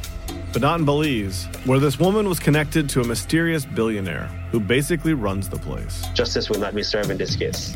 [0.55, 5.13] But not in Belize, where this woman was connected to a mysterious billionaire who basically
[5.13, 6.07] runs the place.
[6.13, 7.75] Justice will not be served in this case.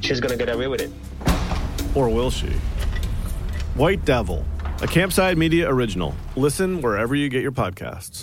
[0.00, 0.92] She's gonna get away with it.
[1.92, 2.50] Or will she?
[3.74, 4.44] White Devil,
[4.80, 6.14] a Campside Media original.
[6.36, 8.22] Listen wherever you get your podcasts.